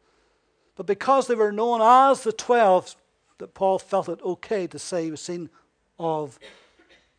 But 0.74 0.86
because 0.86 1.26
they 1.26 1.34
were 1.34 1.52
known 1.52 1.80
as 1.80 2.22
the 2.22 2.32
twelve, 2.32 2.94
that 3.38 3.54
Paul 3.54 3.78
felt 3.78 4.08
it 4.08 4.20
okay 4.22 4.66
to 4.66 4.78
say 4.78 5.04
he 5.04 5.10
was 5.10 5.20
seen 5.20 5.50
of 5.98 6.38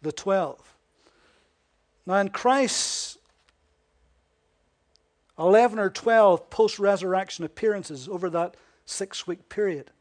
the 0.02 0.12
twelve. 0.12 0.76
Now, 2.06 2.16
in 2.16 2.30
Christ's 2.30 3.18
11 5.40 5.78
or 5.78 5.90
12 5.90 6.50
post 6.50 6.80
resurrection 6.80 7.46
appearances 7.46 8.08
over 8.08 8.30
that 8.30 8.56
six 8.86 9.28
week 9.28 9.50
period 9.50 9.92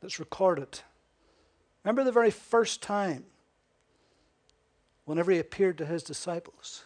that's 0.00 0.18
recorded, 0.18 0.80
remember 1.84 2.04
the 2.04 2.12
very 2.12 2.30
first 2.30 2.82
time 2.82 3.24
whenever 5.04 5.32
he 5.32 5.38
appeared 5.38 5.78
to 5.78 5.86
his 5.86 6.02
disciples? 6.02 6.84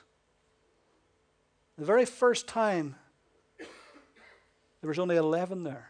The 1.77 1.85
very 1.85 2.05
first 2.05 2.49
time, 2.49 2.97
there 4.81 4.89
was 4.89 4.99
only 4.99 5.17
11 5.17 5.65
there. 5.65 5.89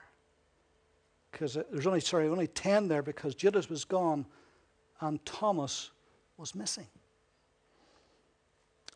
Because 1.31 1.55
there's 1.55 1.87
only, 1.87 2.01
sorry, 2.01 2.29
only 2.29 2.47
10 2.47 2.89
there 2.89 3.03
because 3.03 3.35
Judas 3.35 3.69
was 3.69 3.85
gone 3.85 4.27
and 5.01 5.25
Thomas 5.25 5.91
was 6.37 6.55
missing. 6.55 6.87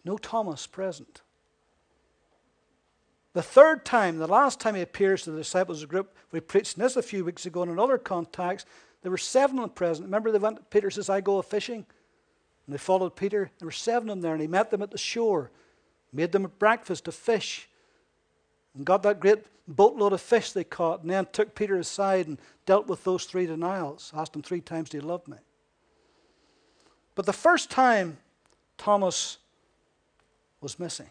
No 0.04 0.16
Thomas 0.16 0.66
present. 0.66 1.22
The 3.34 3.42
third 3.42 3.84
time, 3.84 4.18
the 4.18 4.26
last 4.26 4.60
time 4.60 4.74
he 4.74 4.82
appears 4.82 5.22
to 5.22 5.30
the 5.30 5.38
disciples 5.38 5.84
group, 5.84 6.14
we 6.32 6.40
preached 6.40 6.78
this 6.78 6.96
a 6.96 7.02
few 7.02 7.24
weeks 7.24 7.46
ago 7.46 7.62
in 7.62 7.68
another 7.68 7.96
context. 7.96 8.66
There 9.02 9.10
were 9.10 9.18
seven 9.18 9.66
present. 9.70 10.06
Remember, 10.06 10.30
they 10.30 10.38
went, 10.38 10.68
Peter 10.70 10.90
says, 10.90 11.08
I 11.08 11.20
go 11.20 11.40
fishing. 11.40 11.86
And 12.66 12.74
they 12.74 12.78
followed 12.78 13.16
Peter. 13.16 13.50
There 13.58 13.66
were 13.66 13.72
seven 13.72 14.08
of 14.08 14.16
them 14.16 14.20
there, 14.20 14.32
and 14.32 14.40
he 14.40 14.48
met 14.48 14.70
them 14.70 14.82
at 14.82 14.90
the 14.90 14.98
shore, 14.98 15.50
made 16.12 16.32
them 16.32 16.44
a 16.44 16.48
breakfast 16.48 17.08
of 17.08 17.14
fish, 17.14 17.68
and 18.74 18.84
got 18.84 19.02
that 19.02 19.20
great 19.20 19.44
boatload 19.68 20.12
of 20.12 20.20
fish 20.20 20.52
they 20.52 20.64
caught, 20.64 21.02
and 21.02 21.10
then 21.10 21.26
took 21.32 21.54
Peter 21.54 21.76
aside 21.78 22.26
and 22.26 22.38
dealt 22.66 22.86
with 22.86 23.04
those 23.04 23.24
three 23.24 23.46
denials. 23.46 24.12
Asked 24.14 24.36
him 24.36 24.42
three 24.42 24.60
times, 24.60 24.90
Do 24.90 24.98
you 24.98 25.02
love 25.02 25.26
me? 25.26 25.36
But 27.14 27.26
the 27.26 27.32
first 27.32 27.70
time, 27.70 28.18
Thomas 28.78 29.38
was 30.60 30.78
missing. 30.78 31.10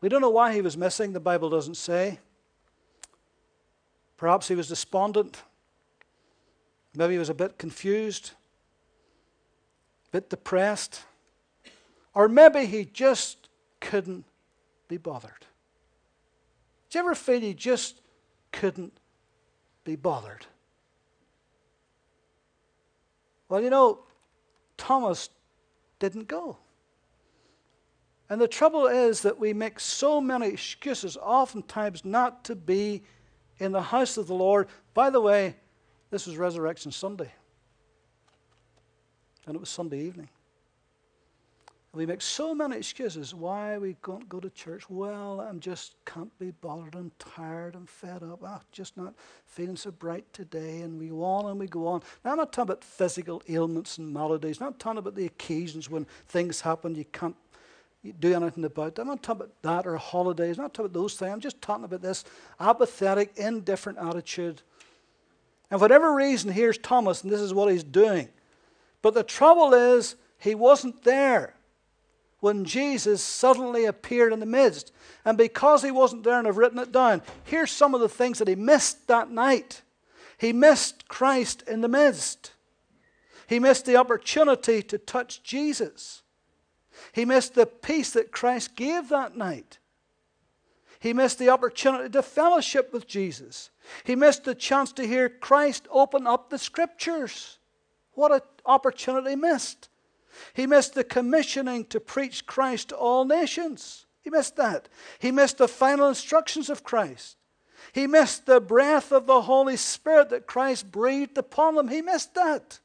We 0.00 0.08
don't 0.08 0.20
know 0.20 0.30
why 0.30 0.52
he 0.52 0.60
was 0.60 0.76
missing, 0.76 1.12
the 1.12 1.20
Bible 1.20 1.48
doesn't 1.48 1.76
say. 1.76 2.18
Perhaps 4.16 4.48
he 4.48 4.56
was 4.56 4.68
despondent. 4.68 5.42
Maybe 6.94 7.14
he 7.14 7.18
was 7.18 7.30
a 7.30 7.34
bit 7.34 7.58
confused, 7.58 8.32
a 10.08 10.10
bit 10.12 10.28
depressed. 10.30 11.02
Or 12.14 12.28
maybe 12.28 12.66
he 12.66 12.84
just 12.84 13.48
couldn't 13.80 14.24
be 14.88 14.98
bothered. 14.98 15.46
Did 16.90 16.98
you 16.98 17.00
ever 17.00 17.14
feel 17.14 17.42
you 17.42 17.54
just 17.54 18.02
couldn't 18.52 18.92
be 19.84 19.96
bothered? 19.96 20.46
Well, 23.48 23.62
you 23.62 23.70
know, 23.70 24.00
Thomas 24.76 25.30
didn't 25.98 26.28
go. 26.28 26.58
And 28.28 28.40
the 28.40 28.48
trouble 28.48 28.86
is 28.86 29.22
that 29.22 29.38
we 29.38 29.52
make 29.52 29.78
so 29.78 30.20
many 30.20 30.48
excuses, 30.48 31.16
oftentimes, 31.16 32.04
not 32.04 32.44
to 32.44 32.54
be 32.54 33.02
in 33.58 33.72
the 33.72 33.82
house 33.82 34.16
of 34.16 34.26
the 34.26 34.34
Lord. 34.34 34.68
By 34.94 35.10
the 35.10 35.20
way, 35.20 35.56
this 36.12 36.26
was 36.26 36.36
Resurrection 36.36 36.92
Sunday. 36.92 37.32
And 39.46 39.56
it 39.56 39.58
was 39.58 39.70
Sunday 39.70 39.98
evening. 39.98 40.28
We 41.94 42.04
make 42.04 42.20
so 42.20 42.54
many 42.54 42.76
excuses 42.76 43.34
why 43.34 43.78
we 43.78 43.96
can't 44.04 44.28
go 44.28 44.38
to 44.38 44.50
church. 44.50 44.88
Well, 44.90 45.40
I'm 45.40 45.58
just 45.58 45.94
can't 46.04 46.38
be 46.38 46.50
bothered. 46.50 46.94
I'm 46.94 47.12
tired. 47.18 47.74
I'm 47.74 47.86
fed 47.86 48.22
up. 48.22 48.44
I'm 48.44 48.60
just 48.72 48.96
not 48.96 49.14
feeling 49.46 49.76
so 49.76 49.90
bright 49.90 50.30
today. 50.34 50.82
And 50.82 50.98
we 50.98 51.08
go 51.08 51.24
on 51.24 51.50
and 51.50 51.58
we 51.58 51.66
go 51.66 51.86
on. 51.86 52.02
Now, 52.24 52.32
I'm 52.32 52.36
not 52.36 52.52
talking 52.52 52.70
about 52.72 52.84
physical 52.84 53.42
ailments 53.48 53.96
and 53.96 54.12
maladies. 54.12 54.60
I'm 54.60 54.66
not 54.66 54.78
talking 54.78 54.98
about 54.98 55.14
the 55.14 55.26
occasions 55.26 55.88
when 55.88 56.06
things 56.28 56.60
happen 56.60 56.94
you 56.94 57.06
can't 57.06 57.36
do 58.20 58.34
anything 58.34 58.64
about. 58.64 58.98
I'm 58.98 59.06
not 59.06 59.22
talking 59.22 59.42
about 59.42 59.62
that 59.62 59.86
or 59.86 59.96
holidays. 59.96 60.58
I'm 60.58 60.64
not 60.64 60.74
talking 60.74 60.86
about 60.86 61.00
those 61.00 61.14
things. 61.14 61.32
I'm 61.32 61.40
just 61.40 61.62
talking 61.62 61.84
about 61.84 62.02
this 62.02 62.24
apathetic, 62.60 63.32
indifferent 63.36 63.98
attitude. 63.98 64.60
And 65.72 65.80
for 65.80 65.84
whatever 65.84 66.14
reason, 66.14 66.52
here's 66.52 66.76
Thomas, 66.76 67.22
and 67.22 67.32
this 67.32 67.40
is 67.40 67.54
what 67.54 67.72
he's 67.72 67.82
doing. 67.82 68.28
But 69.00 69.14
the 69.14 69.22
trouble 69.22 69.72
is, 69.72 70.16
he 70.38 70.54
wasn't 70.54 71.02
there 71.02 71.54
when 72.40 72.66
Jesus 72.66 73.22
suddenly 73.22 73.86
appeared 73.86 74.34
in 74.34 74.40
the 74.40 74.44
midst. 74.44 74.92
And 75.24 75.38
because 75.38 75.82
he 75.82 75.90
wasn't 75.90 76.24
there 76.24 76.38
and 76.38 76.46
I've 76.46 76.58
written 76.58 76.78
it 76.78 76.92
down, 76.92 77.22
here's 77.44 77.70
some 77.70 77.94
of 77.94 78.02
the 78.02 78.08
things 78.10 78.38
that 78.38 78.48
he 78.48 78.54
missed 78.54 79.08
that 79.08 79.30
night. 79.30 79.80
He 80.36 80.52
missed 80.52 81.08
Christ 81.08 81.62
in 81.66 81.80
the 81.80 81.88
midst. 81.88 82.52
He 83.46 83.58
missed 83.58 83.86
the 83.86 83.96
opportunity 83.96 84.82
to 84.82 84.98
touch 84.98 85.42
Jesus. 85.42 86.20
He 87.12 87.24
missed 87.24 87.54
the 87.54 87.64
peace 87.64 88.10
that 88.10 88.30
Christ 88.30 88.76
gave 88.76 89.08
that 89.08 89.38
night. 89.38 89.78
He 91.02 91.12
missed 91.12 91.40
the 91.40 91.48
opportunity 91.48 92.08
to 92.10 92.22
fellowship 92.22 92.92
with 92.92 93.08
Jesus. 93.08 93.70
He 94.04 94.14
missed 94.14 94.44
the 94.44 94.54
chance 94.54 94.92
to 94.92 95.04
hear 95.04 95.28
Christ 95.28 95.88
open 95.90 96.28
up 96.28 96.48
the 96.48 96.58
scriptures. 96.58 97.58
What 98.12 98.30
an 98.30 98.40
opportunity 98.64 99.34
missed. 99.34 99.88
He 100.54 100.64
missed 100.64 100.94
the 100.94 101.02
commissioning 101.02 101.86
to 101.86 101.98
preach 101.98 102.46
Christ 102.46 102.90
to 102.90 102.96
all 102.96 103.24
nations. 103.24 104.06
He 104.20 104.30
missed 104.30 104.54
that. 104.54 104.88
He 105.18 105.32
missed 105.32 105.58
the 105.58 105.66
final 105.66 106.08
instructions 106.08 106.70
of 106.70 106.84
Christ. 106.84 107.36
He 107.92 108.06
missed 108.06 108.46
the 108.46 108.60
breath 108.60 109.10
of 109.10 109.26
the 109.26 109.42
Holy 109.42 109.76
Spirit 109.76 110.30
that 110.30 110.46
Christ 110.46 110.92
breathed 110.92 111.36
upon 111.36 111.74
them. 111.74 111.88
He 111.88 112.00
missed 112.00 112.34
that. 112.34 112.78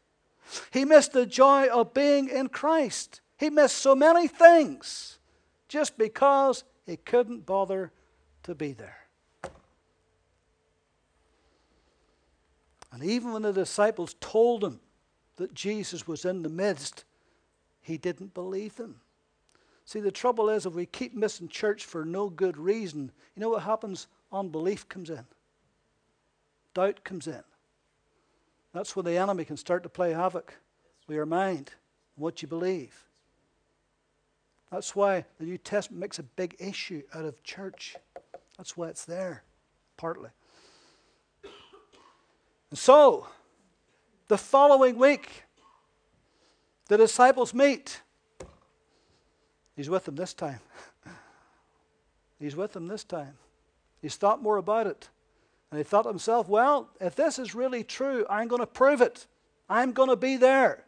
He 0.71 0.85
missed 0.85 1.13
the 1.13 1.27
joy 1.27 1.67
of 1.67 1.93
being 1.93 2.29
in 2.29 2.49
Christ. 2.49 3.21
He 3.37 3.51
missed 3.51 3.77
so 3.77 3.93
many 3.93 4.27
things 4.27 5.19
just 5.67 5.99
because 5.99 6.63
he 6.83 6.97
couldn't 6.97 7.45
bother 7.45 7.91
to 8.47 8.55
be 8.55 8.71
there. 8.71 8.97
And 12.91 13.03
even 13.03 13.33
when 13.33 13.41
the 13.41 13.53
disciples 13.53 14.15
told 14.19 14.63
him 14.63 14.79
that 15.35 15.53
Jesus 15.53 16.07
was 16.07 16.25
in 16.25 16.41
the 16.41 16.49
midst, 16.49 17.03
he 17.81 17.97
didn't 17.97 18.33
believe 18.33 18.75
them. 18.75 19.01
See, 19.83 19.99
the 19.99 20.11
trouble 20.11 20.49
is, 20.49 20.65
if 20.65 20.73
we 20.73 20.85
keep 20.85 21.13
missing 21.13 21.49
church 21.49 21.85
for 21.85 22.05
no 22.05 22.29
good 22.29 22.57
reason, 22.57 23.11
you 23.35 23.41
know 23.41 23.49
what 23.49 23.63
happens? 23.63 24.07
Unbelief 24.31 24.87
comes 24.87 25.09
in, 25.09 25.25
doubt 26.73 27.03
comes 27.03 27.27
in. 27.27 27.43
That's 28.73 28.95
when 28.95 29.05
the 29.05 29.17
enemy 29.17 29.43
can 29.43 29.57
start 29.57 29.83
to 29.83 29.89
play 29.89 30.13
havoc 30.13 30.53
with 31.07 31.15
your 31.15 31.25
mind 31.25 31.71
and 32.15 32.23
what 32.23 32.41
you 32.41 32.47
believe. 32.47 33.03
That's 34.71 34.95
why 34.95 35.25
the 35.39 35.45
New 35.45 35.57
Testament 35.57 36.01
makes 36.01 36.19
a 36.19 36.23
big 36.23 36.55
issue 36.59 37.03
out 37.13 37.25
of 37.25 37.43
church. 37.43 37.95
That's 38.57 38.75
why 38.75 38.87
it's 38.87 39.05
there, 39.05 39.43
partly. 39.97 40.29
And 42.69 42.77
so, 42.77 43.27
the 44.27 44.37
following 44.37 44.97
week, 44.97 45.43
the 46.87 46.97
disciples 46.97 47.53
meet. 47.53 48.01
He's 49.75 49.89
with 49.89 50.05
them 50.05 50.15
this 50.15 50.33
time. 50.33 50.59
He's 52.39 52.55
with 52.55 52.73
them 52.73 52.87
this 52.87 53.03
time. 53.03 53.35
He's 54.01 54.15
thought 54.15 54.41
more 54.41 54.57
about 54.57 54.87
it. 54.87 55.09
And 55.71 55.77
he 55.77 55.83
thought 55.83 56.03
to 56.03 56.09
himself, 56.09 56.47
well, 56.47 56.89
if 56.99 57.15
this 57.15 57.39
is 57.39 57.53
really 57.53 57.83
true, 57.83 58.25
I'm 58.29 58.47
going 58.47 58.61
to 58.61 58.67
prove 58.67 59.01
it. 59.01 59.27
I'm 59.69 59.91
going 59.91 60.09
to 60.09 60.15
be 60.15 60.37
there. 60.37 60.85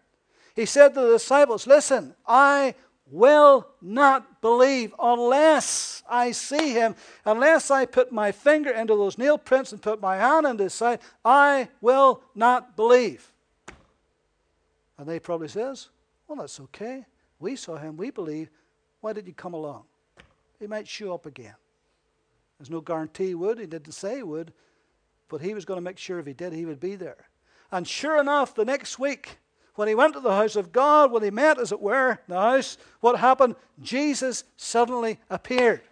He 0.55 0.65
said 0.65 0.93
to 0.93 1.01
the 1.01 1.11
disciples, 1.13 1.67
Listen, 1.67 2.15
I 2.25 2.75
will 3.11 3.67
not 3.81 4.41
believe 4.41 4.93
unless 4.99 6.03
I 6.09 6.31
see 6.31 6.73
him, 6.73 6.95
unless 7.25 7.71
I 7.71 7.85
put 7.85 8.11
my 8.11 8.31
finger 8.31 8.71
into 8.71 8.95
those 8.95 9.17
nail 9.17 9.37
prints 9.37 9.71
and 9.71 9.81
put 9.81 10.01
my 10.01 10.17
hand 10.17 10.45
into 10.45 10.63
his 10.63 10.73
side, 10.73 10.99
I 11.23 11.69
will 11.81 12.21
not 12.35 12.75
believe. 12.75 13.31
And 14.97 15.07
they 15.07 15.19
probably 15.19 15.47
says, 15.47 15.89
Well, 16.27 16.39
that's 16.39 16.59
okay. 16.59 17.05
We 17.39 17.55
saw 17.55 17.77
him, 17.77 17.97
we 17.97 18.11
believe. 18.11 18.49
Why 19.01 19.13
did 19.13 19.27
you 19.27 19.33
come 19.33 19.53
along? 19.53 19.83
He 20.59 20.67
might 20.67 20.87
show 20.87 21.13
up 21.13 21.25
again. 21.25 21.55
There's 22.59 22.69
no 22.69 22.81
guarantee 22.81 23.27
he 23.27 23.35
would. 23.35 23.59
He 23.59 23.65
didn't 23.65 23.93
say 23.93 24.17
he 24.17 24.23
would. 24.23 24.51
But 25.29 25.41
he 25.41 25.53
was 25.53 25.63
going 25.63 25.77
to 25.77 25.81
make 25.81 25.97
sure 25.97 26.19
if 26.19 26.25
he 26.25 26.33
did, 26.33 26.51
he 26.51 26.65
would 26.65 26.79
be 26.79 26.95
there. 26.95 27.29
And 27.71 27.87
sure 27.87 28.19
enough, 28.19 28.55
the 28.55 28.65
next 28.65 28.99
week, 28.99 29.37
when 29.79 29.87
he 29.87 29.95
went 29.95 30.13
to 30.13 30.19
the 30.19 30.35
house 30.35 30.57
of 30.57 30.73
God, 30.73 31.09
when 31.09 31.23
he 31.23 31.31
met, 31.31 31.57
as 31.57 31.71
it 31.71 31.79
were, 31.79 32.19
the 32.27 32.37
house, 32.37 32.77
what 32.99 33.17
happened? 33.17 33.55
Jesus 33.81 34.43
suddenly 34.57 35.19
appeared. 35.29 35.83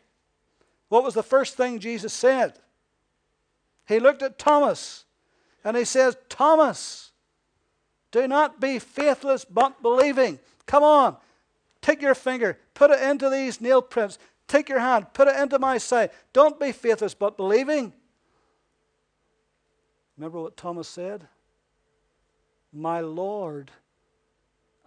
What 0.90 1.06
was 1.06 1.14
the 1.14 1.24
first 1.24 1.56
thing 1.56 1.80
Jesus 1.80 2.12
said? 2.12 2.60
He 3.88 4.02
looked 4.02 4.22
at 4.22 4.38
Thomas 4.38 5.06
and 5.64 5.78
he 5.78 5.86
says, 5.86 6.18
Thomas, 6.28 7.14
do 8.12 8.28
not 8.28 8.60
be 8.60 8.78
faithless 8.78 9.46
but 9.46 9.82
believing. 9.82 10.40
Come 10.66 10.84
on, 10.84 11.16
take 11.82 12.02
your 12.02 12.14
finger, 12.14 12.58
put 12.74 12.92
it 12.92 13.02
into 13.02 13.30
these 13.30 13.62
nail 13.62 13.82
prints, 13.82 14.20
take 14.50 14.68
your 14.68 14.80
hand, 14.80 15.14
put 15.14 15.30
it 15.30 15.38
into 15.38 15.60
my 15.60 15.78
side. 15.78 16.10
Don't 16.34 16.60
be 16.60 16.74
faithless 16.74 17.14
but 17.14 17.38
believing. 17.38 17.94
Remember 20.18 20.42
what 20.42 20.58
Thomas 20.58 20.90
said? 20.90 21.26
My 22.78 23.00
Lord 23.00 23.72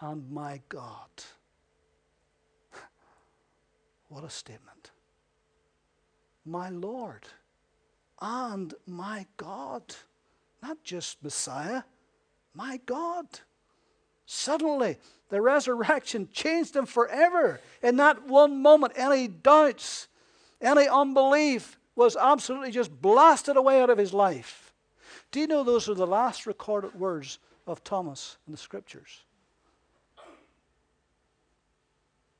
and 0.00 0.30
my 0.30 0.60
God. 0.68 1.08
what 4.08 4.22
a 4.22 4.30
statement. 4.30 4.92
My 6.46 6.68
Lord 6.70 7.26
and 8.20 8.72
my 8.86 9.26
God. 9.36 9.82
Not 10.62 10.82
just 10.84 11.22
Messiah, 11.22 11.82
my 12.54 12.78
God. 12.86 13.26
Suddenly, 14.24 14.98
the 15.28 15.42
resurrection 15.42 16.28
changed 16.32 16.76
him 16.76 16.86
forever. 16.86 17.60
In 17.82 17.96
that 17.96 18.28
one 18.28 18.62
moment, 18.62 18.92
any 18.94 19.26
doubts, 19.26 20.06
any 20.60 20.86
unbelief 20.86 21.78
was 21.96 22.14
absolutely 22.14 22.70
just 22.70 23.02
blasted 23.02 23.56
away 23.56 23.82
out 23.82 23.90
of 23.90 23.98
his 23.98 24.14
life. 24.14 24.72
Do 25.32 25.40
you 25.40 25.48
know 25.48 25.64
those 25.64 25.88
are 25.88 25.94
the 25.94 26.06
last 26.06 26.46
recorded 26.46 26.94
words 26.94 27.38
of 27.66 27.84
Thomas 27.84 28.36
in 28.46 28.52
the 28.52 28.58
scriptures. 28.58 29.24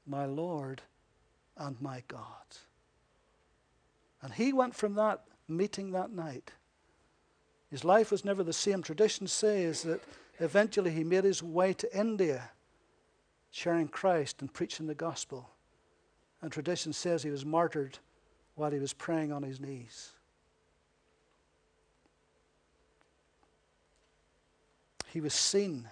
My 0.07 0.27
Lord 0.27 0.83
and 1.57 1.81
my 1.81 2.03
God. 2.09 2.27
And 4.23 4.33
he 4.33 4.53
went 4.53 4.75
from 4.75 4.95
that 4.95 5.23
meeting 5.49 5.93
that 5.93 6.11
night. 6.11 6.53
His 7.71 7.85
life 7.85 8.11
was 8.11 8.25
never 8.25 8.43
the 8.43 8.53
same. 8.53 8.83
Tradition 8.83 9.27
says 9.27 9.83
that 9.83 10.01
eventually 10.41 10.91
he 10.91 11.05
made 11.05 11.25
his 11.25 11.43
way 11.43 11.73
to 11.75 11.99
India, 11.99 12.51
sharing 13.51 13.89
Christ 13.89 14.41
and 14.41 14.53
preaching 14.53 14.87
the 14.87 14.95
gospel. 14.95 15.51
And 16.43 16.51
tradition 16.51 16.93
says 16.93 17.23
he 17.23 17.31
was 17.31 17.45
martyred 17.45 17.99
while 18.55 18.71
he 18.71 18.79
was 18.79 18.93
praying 18.93 19.33
on 19.33 19.43
his 19.43 19.61
knees. 19.61 20.13
He 25.13 25.21
was 25.21 25.35
seen 25.35 25.89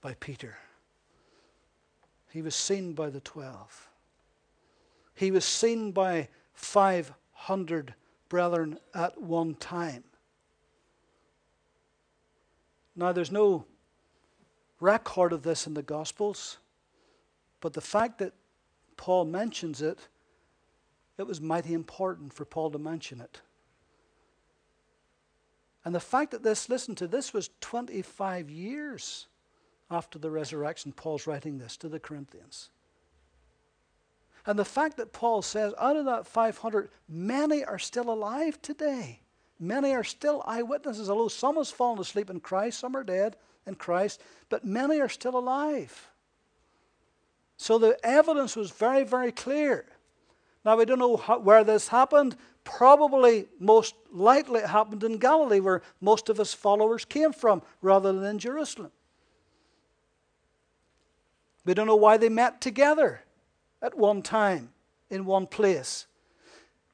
by 0.00 0.14
Peter. 0.14 0.58
He 2.30 2.42
was 2.42 2.54
seen 2.54 2.94
by 2.94 3.10
the 3.10 3.20
twelve. 3.20 3.88
He 5.14 5.30
was 5.30 5.44
seen 5.44 5.92
by 5.92 6.28
500 6.54 7.94
brethren 8.28 8.78
at 8.94 9.20
one 9.20 9.54
time. 9.54 10.04
Now, 12.96 13.12
there's 13.12 13.30
no 13.30 13.64
record 14.80 15.32
of 15.32 15.42
this 15.42 15.66
in 15.66 15.74
the 15.74 15.82
Gospels, 15.82 16.58
but 17.60 17.72
the 17.72 17.80
fact 17.80 18.18
that 18.18 18.32
Paul 18.96 19.24
mentions 19.24 19.80
it, 19.80 20.08
it 21.16 21.26
was 21.26 21.40
mighty 21.40 21.74
important 21.74 22.32
for 22.32 22.44
Paul 22.44 22.72
to 22.72 22.78
mention 22.78 23.20
it. 23.20 23.40
And 25.84 25.94
the 25.94 26.00
fact 26.00 26.32
that 26.32 26.42
this, 26.42 26.68
listen 26.68 26.94
to 26.96 27.06
this, 27.06 27.32
was 27.32 27.50
25 27.60 28.50
years 28.50 29.26
after 29.90 30.18
the 30.18 30.30
resurrection, 30.30 30.92
Paul's 30.92 31.26
writing 31.26 31.58
this 31.58 31.76
to 31.78 31.88
the 31.88 32.00
Corinthians. 32.00 32.70
And 34.46 34.58
the 34.58 34.64
fact 34.64 34.96
that 34.96 35.12
Paul 35.12 35.42
says, 35.42 35.74
out 35.78 35.96
of 35.96 36.06
that 36.06 36.26
500, 36.26 36.90
many 37.08 37.64
are 37.64 37.78
still 37.78 38.10
alive 38.10 38.60
today. 38.62 39.20
Many 39.60 39.92
are 39.94 40.04
still 40.04 40.42
eyewitnesses, 40.46 41.10
although 41.10 41.28
some 41.28 41.56
has 41.56 41.70
fallen 41.70 41.98
asleep 41.98 42.30
in 42.30 42.40
Christ, 42.40 42.78
some 42.78 42.96
are 42.96 43.02
dead 43.02 43.36
in 43.66 43.74
Christ, 43.74 44.20
but 44.48 44.64
many 44.64 45.00
are 45.00 45.08
still 45.08 45.36
alive. 45.36 46.10
So 47.56 47.78
the 47.78 47.98
evidence 48.04 48.54
was 48.54 48.70
very, 48.70 49.04
very 49.04 49.32
clear. 49.32 49.84
Now, 50.64 50.76
we 50.76 50.84
don't 50.84 50.98
know 50.98 51.16
how, 51.16 51.38
where 51.38 51.64
this 51.64 51.88
happened 51.88 52.36
probably 52.68 53.46
most 53.58 53.94
likely 54.12 54.60
it 54.60 54.66
happened 54.66 55.02
in 55.02 55.16
Galilee, 55.16 55.58
where 55.58 55.82
most 56.00 56.28
of 56.28 56.36
his 56.36 56.52
followers 56.52 57.04
came 57.04 57.32
from, 57.32 57.62
rather 57.80 58.12
than 58.12 58.24
in 58.24 58.38
Jerusalem. 58.38 58.92
We 61.64 61.74
don't 61.74 61.86
know 61.86 61.96
why 61.96 62.18
they 62.18 62.28
met 62.28 62.60
together 62.60 63.22
at 63.80 63.96
one 63.96 64.22
time 64.22 64.70
in 65.10 65.24
one 65.24 65.46
place. 65.46 66.06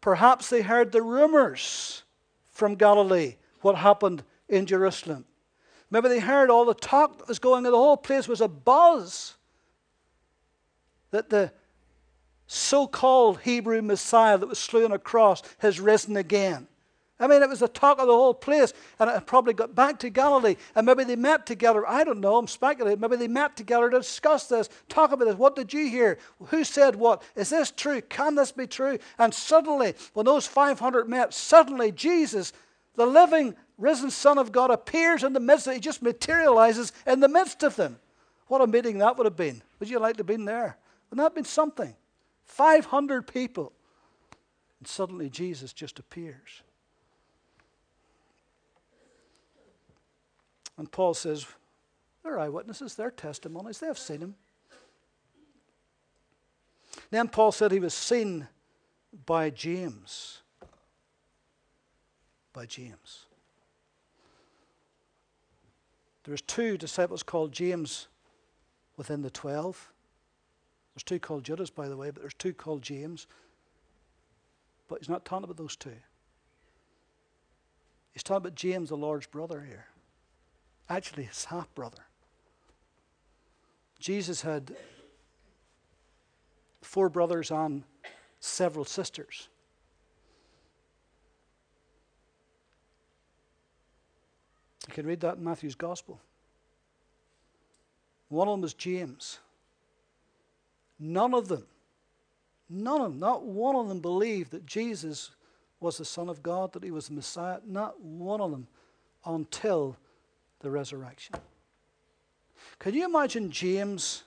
Perhaps 0.01 0.49
they 0.49 0.63
heard 0.63 0.93
the 0.93 1.03
rumors 1.03 2.05
from 2.53 2.77
Galilee, 2.77 3.37
what 3.61 3.77
happened 3.77 4.23
in 4.49 4.67
Jerusalem. 4.67 5.25
Maybe 5.91 6.09
they 6.09 6.21
heard 6.21 6.51
all 6.51 6.65
the 6.65 6.75
talk 6.75 7.19
that 7.19 7.29
was 7.29 7.39
going 7.39 7.67
on. 7.67 7.73
The 7.73 7.79
whole 7.79 7.97
place 7.97 8.29
was 8.29 8.41
a 8.41 8.49
buzz 8.49 9.35
that 11.11 11.31
the 11.31 11.53
so 12.47 12.87
called 12.87 13.41
Hebrew 13.41 13.81
Messiah 13.83 14.39
that 14.39 14.47
was 14.47 14.59
slain 14.59 14.85
on 14.85 14.93
a 14.93 14.99
cross 14.99 15.43
has 15.59 15.81
risen 15.81 16.17
again. 16.17 16.69
I 17.21 17.29
mean, 17.29 17.43
it 17.43 17.49
was 17.49 17.61
the 17.61 17.69
talk 17.69 18.01
of 18.01 18.09
the 18.09 18.13
whole 18.13 18.35
place, 18.35 18.73
and 18.99 19.09
it 19.09 19.25
probably 19.25 19.55
got 19.55 19.75
back 19.75 20.01
to 20.01 20.11
Galilee, 20.11 20.57
and 20.75 20.85
maybe 20.85 21.05
they 21.05 21.15
met 21.15 21.47
together. 21.47 21.89
I 21.89 22.03
don't 22.03 22.21
know, 22.21 22.37
I'm 22.37 22.49
speculating. 22.49 23.01
Maybe 23.01 23.17
they 23.17 23.29
met 23.29 23.57
together 23.57 23.89
to 23.89 23.99
discuss 23.99 24.49
this, 24.49 24.69
talk 24.89 25.13
about 25.13 25.27
this. 25.27 25.37
What 25.37 25.55
did 25.55 25.73
you 25.73 25.89
hear? 25.89 26.19
Who 26.47 26.65
said 26.65 26.97
what? 26.97 27.23
Is 27.37 27.51
this 27.51 27.71
true? 27.71 28.01
Can 28.03 28.35
this 28.35 28.51
be 28.51 28.67
true? 28.67 28.99
And 29.17 29.33
suddenly, 29.33 29.95
when 30.13 30.27
those 30.27 30.47
500 30.49 31.09
met, 31.09 31.33
suddenly 31.33 31.93
Jesus, 31.93 32.53
the 32.97 33.07
living, 33.07 33.55
risen 33.79 34.11
Son 34.11 34.37
of 34.37 34.51
God, 34.51 34.73
appears 34.73 35.23
in 35.23 35.35
the 35.35 35.41
midst 35.41 35.69
of 35.69 35.75
He 35.75 35.81
just 35.81 36.03
materializes 36.03 36.93
in 37.07 37.21
the 37.21 37.29
midst 37.29 37.63
of 37.63 37.77
them. 37.77 38.01
What 38.49 38.61
a 38.61 38.67
meeting 38.67 38.99
that 38.99 39.17
would 39.17 39.25
have 39.25 39.37
been. 39.37 39.63
Would 39.79 39.89
you 39.89 40.01
like 40.01 40.17
to 40.17 40.21
have 40.21 40.27
been 40.27 40.45
there? 40.45 40.77
Wouldn't 41.11 41.19
that 41.19 41.23
have 41.23 41.35
been 41.37 41.45
something? 41.45 41.95
500 42.45 43.27
people. 43.27 43.73
And 44.79 44.89
suddenly 44.89 45.31
Jesus 45.31 45.73
just 45.73 45.99
appears. 45.99 46.63
And 50.77 50.91
Paul 50.91 51.15
says, 51.15 51.47
they're 52.23 52.39
eyewitnesses, 52.39 52.95
they're 52.95 53.11
testimonies, 53.11 53.79
they 53.79 53.87
have 53.87 53.99
seen 53.99 54.21
him. 54.21 54.35
Then 57.11 57.29
Paul 57.29 57.53
said 57.53 57.71
he 57.71 57.81
was 57.81 57.95
seen 57.95 58.49
by 59.27 59.51
James. 59.51 60.43
By 62.53 62.67
James. 62.67 63.27
There's 66.25 66.41
two 66.41 66.77
disciples 66.77 67.23
called 67.23 67.53
James 67.53 68.09
within 68.97 69.23
the 69.23 69.31
twelve. 69.31 69.93
There's 70.95 71.03
two 71.03 71.19
called 71.19 71.45
Judas, 71.45 71.71
by 71.71 71.89
the 71.89 71.97
way, 71.97 72.11
but 72.11 72.23
there's 72.23 72.35
two 72.35 72.53
called 72.53 72.83
James. 72.83 73.27
But 74.89 75.01
he's 75.01 75.09
not 75.09 75.25
talking 75.25 75.45
about 75.45 75.57
those 75.57 75.77
two. 75.77 75.97
He's 78.13 78.23
talking 78.23 78.47
about 78.47 78.55
James, 78.55 78.91
the 78.91 78.97
Lord's 78.97 79.27
brother 79.27 79.65
here. 79.67 79.87
Actually, 80.89 81.25
his 81.25 81.47
half 81.47 81.75
brother. 81.75 82.05
Jesus 83.99 84.43
had 84.43 84.77
four 86.83 87.09
brothers 87.09 87.51
and 87.51 87.83
several 88.39 88.85
sisters. 88.85 89.49
You 94.87 94.95
can 94.95 95.07
read 95.07 95.21
that 95.21 95.39
in 95.39 95.45
Matthew's 95.45 95.75
Gospel. 95.75 96.21
One 98.29 98.47
of 98.47 98.53
them 98.53 98.61
was 98.61 98.75
James. 98.75 99.39
None 101.07 101.35
of 101.35 101.49
them, 101.49 101.67
none 102.71 103.03
of 103.03 103.13
them, 103.13 103.21
not 103.21 103.45
one 103.45 103.77
of 103.77 103.89
them 103.89 104.01
believed 104.01 104.53
that 104.53 104.65
Jesus 104.65 105.33
was 105.79 105.99
the 105.99 106.05
Son 106.05 106.31
of 106.31 106.43
God, 106.43 106.73
that 106.73 106.83
he 106.83 106.91
was 106.91 107.09
the 107.09 107.13
Messiah? 107.13 107.59
Not 107.67 108.01
one 108.01 108.41
of 108.41 108.51
them 108.51 108.67
until 109.27 109.99
the 110.61 110.71
resurrection. 110.71 111.37
Can 112.79 112.95
you 112.95 113.05
imagine 113.05 113.51
James, 113.51 114.25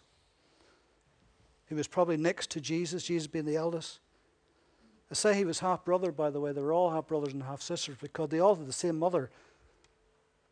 who 1.65 1.75
was 1.75 1.88
probably 1.88 2.15
next 2.15 2.51
to 2.51 2.61
Jesus, 2.61 3.05
Jesus 3.05 3.25
being 3.25 3.45
the 3.45 3.55
eldest? 3.55 3.99
I 5.09 5.15
say 5.15 5.34
he 5.34 5.45
was 5.45 5.59
half 5.59 5.84
brother, 5.84 6.11
by 6.11 6.30
the 6.30 6.39
way. 6.39 6.51
They 6.51 6.61
were 6.61 6.73
all 6.73 6.91
half 6.91 7.07
brothers 7.07 7.34
and 7.34 7.41
half 7.41 7.59
sisters 7.63 7.97
because 7.99 8.30
they 8.30 8.39
all 8.39 8.53
had 8.53 8.67
the 8.67 8.73
same 8.73 8.99
mother, 8.99 9.32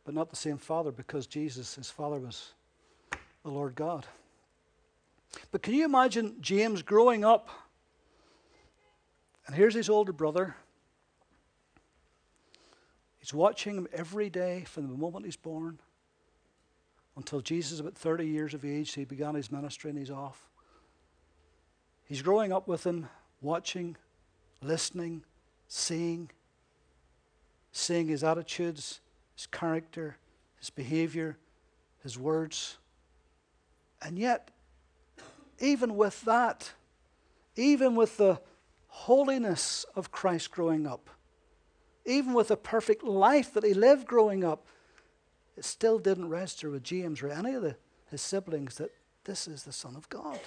but 0.05 0.15
not 0.15 0.31
the 0.31 0.35
same 0.35 0.57
father 0.57 0.91
because 0.91 1.27
Jesus, 1.27 1.75
his 1.75 1.91
father, 1.91 2.17
was 2.17 2.53
the 3.43 3.51
Lord 3.51 3.75
God. 3.75 4.07
But 5.51 5.61
can 5.61 5.73
you 5.73 5.85
imagine 5.85 6.35
James 6.41 6.81
growing 6.81 7.23
up? 7.23 7.49
And 9.47 9.55
here's 9.55 9.73
his 9.73 9.89
older 9.89 10.11
brother. 10.11 10.55
He's 13.19 13.33
watching 13.33 13.77
him 13.77 13.87
every 13.93 14.29
day 14.29 14.65
from 14.67 14.87
the 14.87 14.97
moment 14.97 15.25
he's 15.25 15.35
born 15.35 15.79
until 17.15 17.41
Jesus, 17.41 17.73
is 17.73 17.79
about 17.79 17.95
30 17.95 18.27
years 18.27 18.53
of 18.53 18.65
age, 18.65 18.91
So 18.91 19.01
he 19.01 19.05
began 19.05 19.35
his 19.35 19.51
ministry 19.51 19.89
and 19.89 19.97
he's 19.97 20.11
off. 20.11 20.49
He's 22.03 22.21
growing 22.21 22.51
up 22.51 22.67
with 22.67 22.85
him, 22.85 23.07
watching, 23.41 23.95
listening, 24.61 25.23
seeing, 25.67 26.29
seeing 27.71 28.07
his 28.07 28.23
attitudes, 28.23 28.99
his 29.35 29.47
character, 29.47 30.17
his 30.59 30.69
behavior, 30.69 31.37
his 32.03 32.19
words. 32.19 32.77
And 34.01 34.19
yet, 34.19 34.51
even 35.59 35.95
with 35.95 36.21
that, 36.21 36.71
even 37.55 37.95
with 37.95 38.17
the 38.17 38.39
holiness 38.87 39.85
of 39.95 40.11
Christ 40.11 40.51
growing 40.51 40.85
up, 40.85 41.09
even 42.05 42.33
with 42.33 42.49
the 42.49 42.57
perfect 42.57 43.03
life 43.03 43.53
that 43.53 43.63
he 43.63 43.73
lived 43.73 44.05
growing 44.05 44.43
up, 44.43 44.65
it 45.57 45.65
still 45.65 45.99
didn't 45.99 46.29
register 46.29 46.69
with 46.69 46.83
James 46.83 47.21
or 47.21 47.29
any 47.29 47.53
of 47.53 47.61
the, 47.61 47.77
his 48.11 48.21
siblings 48.21 48.75
that 48.75 48.91
this 49.23 49.47
is 49.47 49.63
the 49.63 49.71
Son 49.71 49.95
of 49.95 50.07
God. 50.09 50.39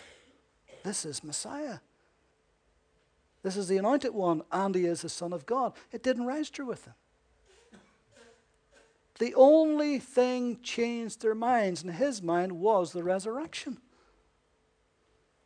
This 0.84 1.04
is 1.04 1.24
Messiah. 1.24 1.78
This 3.42 3.56
is 3.56 3.68
the 3.68 3.78
anointed 3.78 4.14
one, 4.14 4.42
and 4.52 4.74
he 4.74 4.84
is 4.84 5.02
the 5.02 5.08
Son 5.08 5.32
of 5.32 5.46
God. 5.46 5.72
It 5.92 6.02
didn't 6.02 6.26
register 6.26 6.64
with 6.64 6.84
them. 6.84 6.94
The 9.18 9.34
only 9.34 9.98
thing 9.98 10.60
changed 10.62 11.22
their 11.22 11.34
minds, 11.34 11.82
and 11.82 11.92
his 11.92 12.22
mind 12.22 12.52
was 12.52 12.92
the 12.92 13.02
resurrection. 13.02 13.78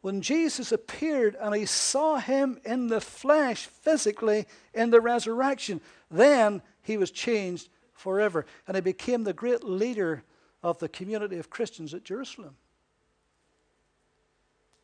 When 0.03 0.21
Jesus 0.21 0.73
appeared 0.73 1.37
and 1.41 1.55
he 1.55 1.65
saw 1.65 2.17
him 2.17 2.61
in 2.65 2.89
the 2.89 3.01
flesh, 3.01 3.67
physically, 3.67 4.47
in 4.75 4.91
the 4.91 5.01
resurrection, 5.01 5.81
then 6.11 6.61
he 6.83 6.97
was 6.97 7.13
changed 7.13 7.69
forever. 7.95 8.45
And 8.67 8.77
he 8.77 8.81
became 8.81 9.23
the 9.23 9.33
great 9.33 9.63
leader 9.63 10.25
of 10.61 10.79
the 10.81 10.89
community 10.89 11.39
of 11.39 11.51
Christians 11.51 11.95
at 11.95 12.05
Jerusalem. 12.05 12.57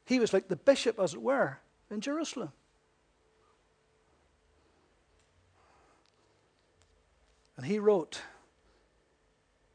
He 0.05 0.21
was 0.21 0.33
like 0.33 0.47
the 0.47 0.57
bishop, 0.57 1.01
as 1.01 1.15
it 1.15 1.21
were, 1.21 1.59
in 1.91 2.01
Jerusalem. 2.01 2.53
And 7.57 7.67
he 7.67 7.81
wrote 7.81 8.23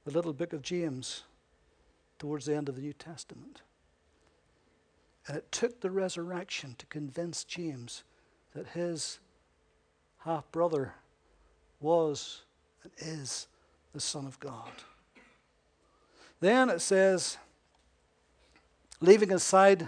the 0.06 0.12
little 0.12 0.32
book 0.32 0.54
of 0.54 0.62
James 0.62 1.24
towards 2.18 2.46
the 2.46 2.56
end 2.56 2.70
of 2.70 2.76
the 2.76 2.82
New 2.82 2.94
Testament. 2.94 3.62
And 5.28 5.38
it 5.38 5.52
took 5.52 5.82
the 5.82 5.92
resurrection 5.92 6.76
to 6.78 6.86
convince 6.88 7.44
James 7.44 8.04
that 8.54 8.70
his 8.70 9.20
half 10.20 10.50
brother 10.52 10.94
was 11.80 12.44
and 12.84 12.92
is 12.98 13.48
the 13.94 14.00
Son 14.00 14.26
of 14.26 14.40
God. 14.40 14.72
Then 16.40 16.70
it 16.70 16.82
says, 16.82 17.38
leaving 19.00 19.32
aside 19.32 19.88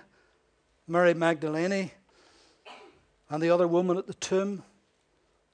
Mary 0.87 1.13
Magdalene 1.13 1.91
and 3.29 3.43
the 3.43 3.49
other 3.49 3.67
woman 3.67 3.97
at 3.97 4.07
the 4.07 4.13
tomb, 4.13 4.63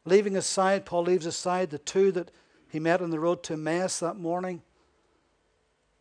leaving 0.06 0.36
aside, 0.38 0.86
Paul 0.86 1.04
leaves 1.04 1.26
aside 1.26 1.70
the 1.70 1.80
two 1.80 2.12
that 2.12 2.30
he 2.70 2.80
met 2.80 3.02
on 3.02 3.10
the 3.10 3.20
road 3.20 3.42
to 3.44 3.54
Emmaus 3.54 4.00
that 4.00 4.18
morning. 4.18 4.62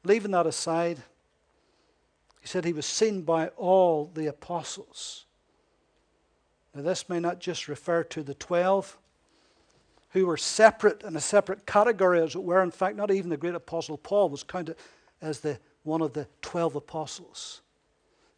Leaving 0.04 0.32
that 0.32 0.46
aside, 0.46 1.02
he 2.40 2.48
said 2.48 2.64
he 2.64 2.72
was 2.72 2.86
seen 2.86 3.22
by 3.22 3.48
all 3.56 4.10
the 4.14 4.26
apostles. 4.26 5.26
Now, 6.74 6.82
this 6.82 7.08
may 7.08 7.20
not 7.20 7.40
just 7.40 7.68
refer 7.68 8.02
to 8.04 8.22
the 8.22 8.34
twelve, 8.34 8.96
who 10.10 10.26
were 10.26 10.36
separate 10.36 11.02
in 11.02 11.14
a 11.16 11.20
separate 11.20 11.66
category, 11.66 12.20
as 12.20 12.34
it 12.34 12.42
were. 12.42 12.62
In 12.62 12.70
fact, 12.70 12.96
not 12.96 13.10
even 13.10 13.30
the 13.30 13.36
great 13.36 13.54
apostle 13.54 13.96
Paul 13.96 14.28
was 14.28 14.42
counted 14.42 14.76
as 15.20 15.40
the 15.40 15.58
one 15.82 16.02
of 16.02 16.12
the 16.12 16.26
twelve 16.42 16.74
apostles. 16.74 17.60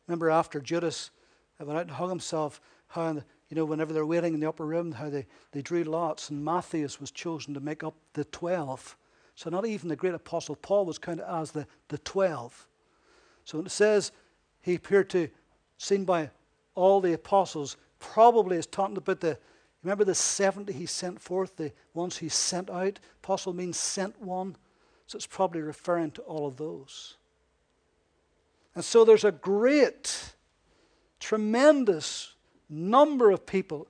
Remember 0.07 0.31
after 0.31 0.61
Judas 0.61 1.11
went 1.59 1.79
out 1.79 1.83
and 1.83 1.91
hung 1.93 2.09
himself, 2.09 2.61
how 2.89 3.13
you 3.13 3.57
know 3.57 3.65
whenever 3.65 3.93
they're 3.93 4.05
waiting 4.05 4.35
in 4.35 4.41
the 4.41 4.49
upper 4.49 4.67
room, 4.67 4.93
how 4.93 5.09
they, 5.09 5.27
they 5.53 5.63
drew 5.63 5.85
lots, 5.85 6.29
and 6.29 6.45
Matthias 6.45 7.01
was 7.01 7.11
chosen 7.11 7.55
to 7.55 7.61
make 7.61 7.85
up 7.85 7.95
the 8.15 8.25
twelve. 8.25 8.97
So 9.35 9.49
not 9.49 9.65
even 9.65 9.89
the 9.89 9.97
great 9.97 10.15
apostle 10.15 10.57
Paul 10.57 10.85
was 10.85 10.99
counted 10.99 11.31
as 11.31 11.53
the, 11.53 11.67
the 11.89 11.99
twelve. 11.99 12.67
So 13.45 13.59
when 13.59 13.66
it 13.66 13.70
says 13.70 14.12
he 14.61 14.74
appeared 14.74 15.11
to, 15.11 15.28
seen 15.78 16.05
by 16.05 16.30
all 16.74 17.01
the 17.01 17.12
apostles, 17.12 17.76
probably 17.99 18.57
is 18.57 18.66
talking 18.66 18.97
about 18.97 19.20
the 19.20 19.38
Remember 19.82 20.05
the 20.05 20.14
70 20.14 20.72
he 20.72 20.86
sent 20.86 21.20
forth, 21.20 21.57
the 21.57 21.72
ones 21.93 22.18
he 22.18 22.28
sent 22.28 22.70
out? 22.70 23.01
Apostle 23.22 23.53
means 23.53 23.76
sent 23.76 24.20
one. 24.20 24.57
So 25.07 25.16
it's 25.16 25.26
probably 25.26 25.61
referring 25.61 26.12
to 26.12 26.22
all 26.22 26.47
of 26.47 26.57
those. 26.57 27.16
And 28.74 28.84
so 28.84 29.05
there's 29.05 29.24
a 29.24 29.32
great, 29.32 30.34
tremendous 31.18 32.34
number 32.70 33.30
of 33.30 33.45
people 33.45 33.88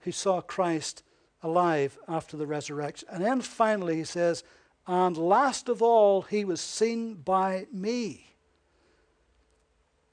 who 0.00 0.12
saw 0.12 0.40
Christ 0.40 1.02
alive 1.42 1.98
after 2.06 2.36
the 2.36 2.46
resurrection. 2.46 3.08
And 3.10 3.24
then 3.24 3.40
finally 3.40 3.96
he 3.96 4.04
says, 4.04 4.44
and 4.86 5.16
last 5.16 5.68
of 5.68 5.82
all, 5.82 6.22
he 6.22 6.44
was 6.44 6.60
seen 6.60 7.14
by 7.14 7.66
me. 7.72 8.29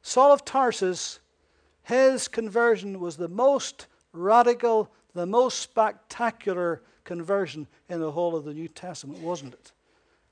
Saul 0.08 0.32
of 0.32 0.45
Tarsus, 0.45 1.20
his 1.84 2.30
conversion 2.30 3.01
was 3.01 3.18
the 3.18 3.28
most 3.28 3.88
radical 4.14 4.89
the 5.14 5.26
most 5.26 5.60
spectacular 5.60 6.82
conversion 7.03 7.68
in 7.89 7.99
the 7.99 8.12
whole 8.12 8.34
of 8.34 8.45
the 8.45 8.53
New 8.53 8.70
Testament, 8.70 9.20
wasn't 9.20 9.53
it? 9.53 9.74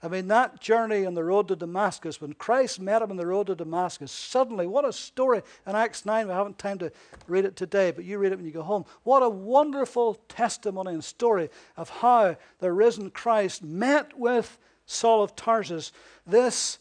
I 0.02 0.08
mean, 0.08 0.30
that 0.30 0.62
journey 0.62 1.06
on 1.06 1.14
the 1.14 1.26
road 1.26 1.50
to 1.50 1.58
Damascus, 1.58 2.22
when 2.22 2.32
Christ 2.34 2.80
met 2.80 3.02
him 3.02 3.12
on 3.12 3.18
the 3.18 3.28
road 3.28 3.48
to 3.48 3.56
Damascus, 3.56 4.14
suddenly, 4.14 4.66
what 4.66 4.86
a 4.86 4.94
story. 4.94 5.42
In 5.68 5.76
Acts 5.76 6.06
9, 6.06 6.28
we 6.28 6.34
haven't 6.34 6.58
time 6.58 6.78
to 6.78 6.90
read 7.28 7.44
it 7.44 7.58
today, 7.58 7.92
but 7.92 8.06
you 8.06 8.18
read 8.18 8.32
it 8.32 8.38
when 8.38 8.46
you 8.46 8.52
go 8.52 8.64
home. 8.64 8.86
What 9.04 9.24
a 9.24 9.30
wonderful 9.30 10.14
testimony 10.30 10.94
and 10.94 11.04
story 11.04 11.50
of 11.76 11.90
how 11.90 12.38
the 12.60 12.72
risen 12.72 13.10
Christ 13.10 13.62
met 13.62 14.18
with 14.18 14.58
Saul 14.86 15.22
of 15.22 15.36
Tarsus, 15.36 15.92
this 16.26 16.78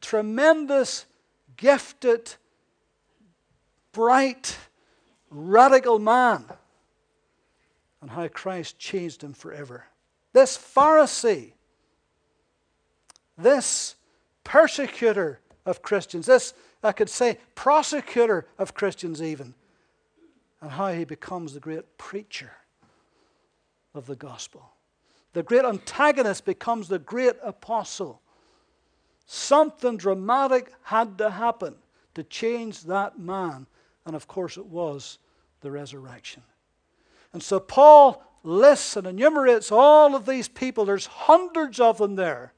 tremendous, 0.00 1.06
gifted, 1.56 2.34
bright, 3.92 4.56
radical 5.30 5.98
man 5.98 6.44
and 8.00 8.10
how 8.10 8.26
Christ 8.28 8.78
changed 8.78 9.22
him 9.22 9.32
forever. 9.32 9.84
This 10.32 10.58
Pharisee, 10.58 11.52
this 13.38 13.94
persecutor 14.44 15.40
of 15.66 15.82
Christians, 15.82 16.26
this, 16.26 16.54
I 16.82 16.92
could 16.92 17.08
say, 17.08 17.38
prosecutor 17.54 18.46
of 18.58 18.74
Christians, 18.74 19.22
even, 19.22 19.54
and 20.60 20.70
how 20.70 20.92
he 20.92 21.04
becomes 21.04 21.54
the 21.54 21.60
great 21.60 21.98
preacher 21.98 22.52
of 23.94 24.06
the 24.06 24.16
gospel. 24.16 24.72
The 25.32 25.42
great 25.42 25.64
antagonist 25.64 26.44
becomes 26.44 26.88
the 26.88 26.98
great 26.98 27.34
apostle. 27.42 28.20
Something 29.32 29.96
dramatic 29.96 30.70
had 30.82 31.16
to 31.16 31.30
happen 31.30 31.76
to 32.14 32.22
change 32.22 32.82
that 32.82 33.18
man, 33.18 33.66
and 34.04 34.14
of 34.14 34.28
course, 34.28 34.58
it 34.58 34.66
was 34.66 35.16
the 35.62 35.70
resurrection. 35.70 36.42
And 37.32 37.42
so 37.42 37.58
Paul 37.58 38.22
lists 38.42 38.94
and 38.94 39.06
enumerates 39.06 39.72
all 39.72 40.14
of 40.14 40.26
these 40.26 40.48
people. 40.48 40.84
There's 40.84 41.06
hundreds 41.06 41.80
of 41.80 41.96
them 41.96 42.16
there 42.16 42.52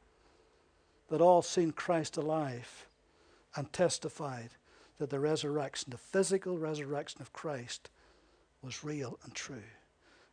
that 1.11 1.21
all 1.21 1.43
seen 1.43 1.71
Christ 1.71 2.17
alive 2.17 2.89
and 3.55 3.73
testified 3.73 4.51
that 4.99 5.11
the 5.11 5.21
resurrection, 5.21 5.93
the 5.93 5.97
physical 5.97 6.59
resurrection 6.59 7.23
of 7.23 7.33
Christ, 7.33 7.89
was 8.63 8.83
real 8.83 9.17
and 9.23 9.33
true. 9.33 9.63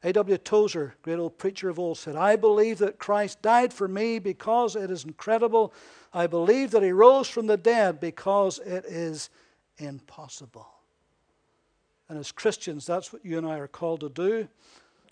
A.W. 0.03 0.37
Tozer, 0.39 0.95
great 1.03 1.19
old 1.19 1.37
preacher 1.37 1.69
of 1.69 1.77
old, 1.77 1.97
said, 1.97 2.15
I 2.15 2.35
believe 2.35 2.79
that 2.79 2.97
Christ 2.97 3.41
died 3.41 3.71
for 3.71 3.87
me 3.87 4.17
because 4.17 4.75
it 4.75 4.89
is 4.89 5.05
incredible. 5.05 5.73
I 6.11 6.25
believe 6.25 6.71
that 6.71 6.81
he 6.81 6.91
rose 6.91 7.27
from 7.27 7.45
the 7.45 7.57
dead 7.57 7.99
because 7.99 8.57
it 8.59 8.83
is 8.85 9.29
impossible. 9.77 10.67
And 12.09 12.17
as 12.17 12.31
Christians, 12.31 12.85
that's 12.85 13.13
what 13.13 13.23
you 13.23 13.37
and 13.37 13.45
I 13.45 13.59
are 13.59 13.67
called 13.67 13.99
to 13.99 14.09
do. 14.09 14.47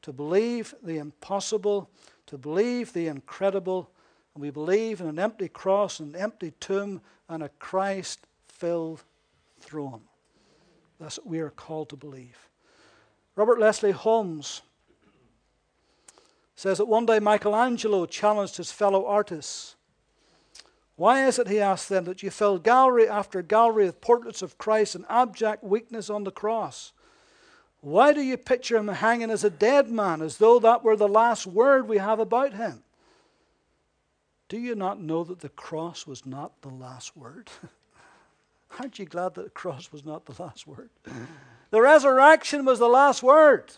to 0.02 0.14
believe 0.14 0.74
the 0.84 0.98
impossible, 0.98 1.90
to 2.28 2.38
believe 2.38 2.94
the 2.94 3.08
incredible, 3.08 3.90
and 4.34 4.42
we 4.42 4.50
believe 4.50 5.02
in 5.02 5.08
an 5.08 5.20
empty 5.20 5.48
cross, 5.48 6.00
an 6.00 6.16
empty 6.16 6.54
tomb, 6.60 7.02
and 7.28 7.44
a 7.44 7.50
Christ 7.60 8.26
filled 8.48 9.04
throne. 9.60 10.02
That's 11.00 11.18
what 11.18 11.28
we 11.28 11.40
are 11.40 11.50
called 11.50 11.90
to 11.90 11.96
believe. 11.96 12.50
Robert 13.36 13.60
Leslie 13.60 13.92
Holmes 13.92 14.62
says 16.60 16.78
that 16.80 16.90
one 16.90 17.06
day 17.06 17.20
Michelangelo 17.20 18.06
challenged 18.06 18.58
his 18.58 18.70
fellow 18.70 19.06
artists. 19.06 19.78
Why 20.98 21.26
is 21.26 21.40
it, 21.40 21.48
he 21.48 21.62
asked 21.62 21.88
them, 21.88 22.04
that 22.04 22.22
you 22.22 22.30
fill 22.30 22.60
gallery 22.60 23.08
after 23.08 23.42
gallery 23.42 23.86
with 23.86 24.02
portraits 24.02 24.42
of 24.42 24.58
Christ 24.58 24.94
in 24.94 25.06
abject 25.08 25.64
weakness 25.64 26.10
on 26.10 26.26
the 26.26 26.32
cross? 26.32 26.92
Why 27.80 28.12
do 28.12 28.20
you 28.20 28.36
picture 28.36 28.76
him 28.76 28.90
hanging 28.90 29.32
as 29.32 29.46
a 29.46 29.50
dead 29.50 29.90
man, 29.90 30.22
as 30.22 30.36
though 30.36 30.60
that 30.60 30.84
were 30.84 30.98
the 30.98 31.08
last 31.08 31.48
word 31.48 31.88
we 31.88 31.98
have 31.98 32.20
about 32.20 32.54
him? 32.54 32.84
Do 34.50 34.60
you 34.60 34.76
not 34.76 35.00
know 35.00 35.24
that 35.24 35.40
the 35.40 35.48
cross 35.48 36.06
was 36.06 36.26
not 36.26 36.62
the 36.62 36.68
last 36.68 37.16
word? 37.16 37.50
Aren't 38.82 39.00
you 39.00 39.06
glad 39.06 39.36
that 39.36 39.46
the 39.46 39.50
cross 39.50 39.94
was 39.94 40.04
not 40.04 40.26
the 40.26 40.44
last 40.44 40.68
word? 40.68 40.90
The 41.70 41.82
resurrection 41.82 42.66
was 42.66 42.80
the 42.80 42.90
last 42.90 43.24
word. 43.24 43.72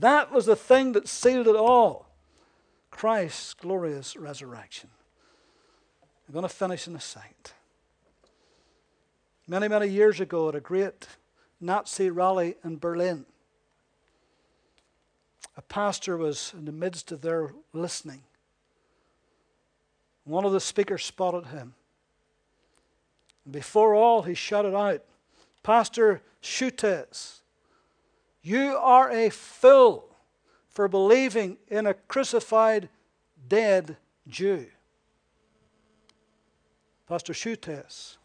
That 0.00 0.32
was 0.32 0.46
the 0.46 0.56
thing 0.56 0.92
that 0.92 1.08
sealed 1.08 1.46
it 1.46 1.56
all 1.56 2.06
Christ's 2.90 3.54
glorious 3.54 4.16
resurrection. 4.16 4.90
I'm 6.26 6.32
going 6.32 6.42
to 6.44 6.48
finish 6.48 6.86
in 6.86 6.96
a 6.96 7.00
second. 7.00 7.52
Many, 9.46 9.68
many 9.68 9.88
years 9.88 10.20
ago, 10.20 10.48
at 10.48 10.54
a 10.54 10.60
great 10.60 11.06
Nazi 11.60 12.08
rally 12.08 12.56
in 12.64 12.78
Berlin, 12.78 13.26
a 15.56 15.62
pastor 15.62 16.16
was 16.16 16.52
in 16.56 16.64
the 16.64 16.72
midst 16.72 17.12
of 17.12 17.20
their 17.20 17.52
listening. 17.72 18.22
One 20.24 20.44
of 20.44 20.52
the 20.52 20.60
speakers 20.60 21.04
spotted 21.04 21.46
him. 21.46 21.74
And 23.44 23.52
before 23.52 23.94
all, 23.94 24.22
he 24.22 24.34
shouted 24.34 24.74
out, 24.74 25.04
Pastor 25.62 26.22
Schüttes, 26.42 27.40
you 28.44 28.76
are 28.76 29.10
a 29.10 29.30
fool 29.30 30.04
for 30.68 30.86
believing 30.86 31.56
in 31.68 31.86
a 31.86 31.94
crucified, 31.94 32.88
dead 33.48 33.96
Jew. 34.28 34.66
Pastor 37.08 37.32
Schüttes 37.32 38.16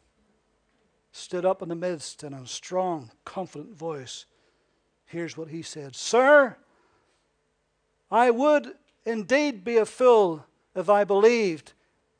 stood 1.11 1.45
up 1.45 1.61
in 1.61 1.69
the 1.69 1.75
midst 1.75 2.23
and 2.23 2.35
in 2.35 2.43
a 2.43 2.47
strong, 2.47 3.11
confident 3.25 3.75
voice, 3.75 4.25
here's 5.05 5.37
what 5.37 5.49
he 5.49 5.61
said 5.61 5.95
Sir, 5.95 6.57
I 8.11 8.29
would 8.29 8.73
indeed 9.05 9.63
be 9.63 9.77
a 9.77 9.85
fool 9.85 10.45
if 10.75 10.89
I 10.89 11.03
believed 11.03 11.73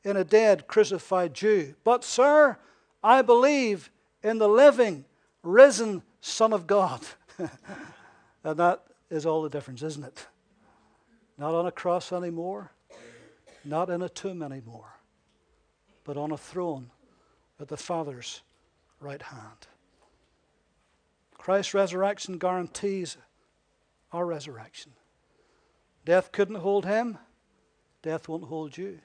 in 0.04 0.16
a 0.16 0.24
dead, 0.24 0.66
crucified 0.66 1.34
Jew. 1.34 1.74
But, 1.84 2.04
sir, 2.04 2.56
I 3.02 3.22
believe 3.22 3.90
in 4.22 4.38
the 4.38 4.48
living, 4.48 5.04
risen 5.42 6.02
Son 6.20 6.52
of 6.52 6.66
God. 6.66 7.00
And 8.44 8.56
that 8.56 8.84
is 9.10 9.26
all 9.26 9.42
the 9.42 9.50
difference, 9.50 9.82
isn't 9.82 10.04
it? 10.04 10.26
Not 11.38 11.54
on 11.54 11.66
a 11.66 11.72
cross 11.72 12.12
anymore, 12.12 12.72
not 13.64 13.90
in 13.90 14.02
a 14.02 14.08
tomb 14.08 14.42
anymore, 14.42 14.96
but 16.04 16.16
on 16.16 16.32
a 16.32 16.36
throne 16.38 16.90
at 17.58 17.68
the 17.68 17.76
Father's 17.76 18.42
right 19.00 19.22
hand. 19.22 19.66
Christ's 21.38 21.74
resurrection 21.74 22.38
guarantees 22.38 23.16
our 24.12 24.26
resurrection. 24.26 24.92
Death 26.04 26.32
couldn't 26.32 26.56
hold 26.56 26.84
him, 26.84 27.18
death 28.02 28.28
won't 28.28 28.44
hold 28.44 28.76
you. 28.76 28.86
Amen. 28.88 28.98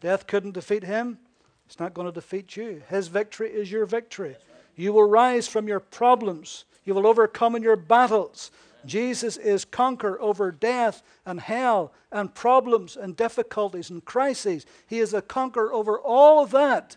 Death 0.00 0.26
couldn't 0.26 0.52
defeat 0.52 0.84
him, 0.84 1.18
it's 1.66 1.80
not 1.80 1.94
going 1.94 2.06
to 2.06 2.12
defeat 2.12 2.56
you. 2.56 2.82
His 2.88 3.08
victory 3.08 3.50
is 3.50 3.70
your 3.70 3.86
victory. 3.86 4.30
Right. 4.30 4.38
You 4.76 4.92
will 4.92 5.08
rise 5.08 5.48
from 5.48 5.68
your 5.68 5.80
problems, 5.80 6.64
you 6.84 6.94
will 6.94 7.06
overcome 7.06 7.56
in 7.56 7.62
your 7.62 7.76
battles. 7.76 8.50
Jesus 8.84 9.36
is 9.36 9.64
conqueror 9.64 10.20
over 10.20 10.50
death 10.50 11.02
and 11.24 11.40
hell 11.40 11.92
and 12.12 12.34
problems 12.34 12.96
and 12.96 13.16
difficulties 13.16 13.90
and 13.90 14.04
crises. 14.04 14.66
He 14.86 14.98
is 14.98 15.14
a 15.14 15.22
conqueror 15.22 15.72
over 15.72 15.98
all 15.98 16.42
of 16.42 16.50
that 16.50 16.96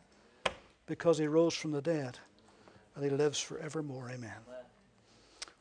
because 0.86 1.18
he 1.18 1.28
rose 1.28 1.54
from 1.54 1.72
the 1.72 1.82
dead 1.82 2.20
and 2.96 3.04
he 3.04 3.10
lives 3.10 3.40
forevermore. 3.40 4.10
Amen. 4.10 4.32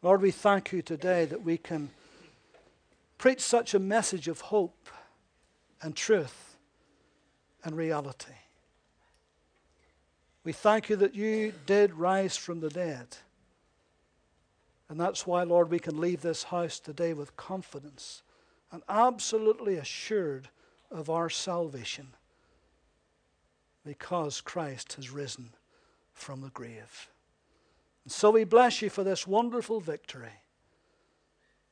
Lord, 0.03 0.22
we 0.22 0.31
thank 0.31 0.72
you 0.72 0.83
today 0.83 1.24
that 1.27 1.43
we 1.43 1.59
can 1.59 1.91
preach 3.18 3.41
such 3.41 3.74
a 3.74 3.79
message 3.79 4.29
of 4.29 4.41
hope 4.41 4.89
and 5.83 5.95
truth 5.95 6.57
and 7.64 7.77
reality. 7.77 8.33
We 10.45 10.53
thank 10.53 10.89
you 10.89 10.97
that 10.97 11.14
you 11.14 11.53
did 11.66 11.95
rise 11.95 12.37
from 12.37 12.61
the 12.61 12.68
dead. 12.68 13.16
And 14.89 15.01
that's 15.01 15.26
why, 15.26 15.43
Lord, 15.43 15.70
we 15.70 15.78
can 15.78 16.01
leave 16.01 16.22
this 16.22 16.45
house 16.45 16.78
today 16.78 17.12
with 17.12 17.37
confidence 17.37 18.22
and 18.70 18.82
absolutely 18.89 19.76
assured 19.76 20.49
of 20.91 21.11
our 21.11 21.28
salvation 21.28 22.09
because 23.84 24.41
Christ 24.41 24.95
has 24.95 25.11
risen 25.11 25.51
from 26.12 26.41
the 26.41 26.51
grave. 26.51 27.09
And 28.05 28.12
so 28.12 28.30
we 28.30 28.45
bless 28.45 28.82
you 28.82 28.91
for 28.91 29.05
this 29.05 29.26
wonderful 29.26 29.80
victory. 29.80 30.43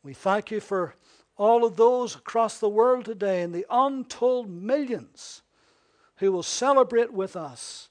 We 0.03 0.15
thank 0.15 0.51
you 0.51 0.61
for 0.61 0.95
all 1.37 1.65
of 1.65 1.77
those 1.77 2.15
across 2.15 2.59
the 2.59 2.69
world 2.69 3.05
today 3.05 3.43
and 3.43 3.55
the 3.55 3.67
untold 3.71 4.49
millions 4.49 5.43
who 6.17 6.31
will 6.31 6.43
celebrate 6.43 7.13
with 7.13 7.37
us 7.37 7.89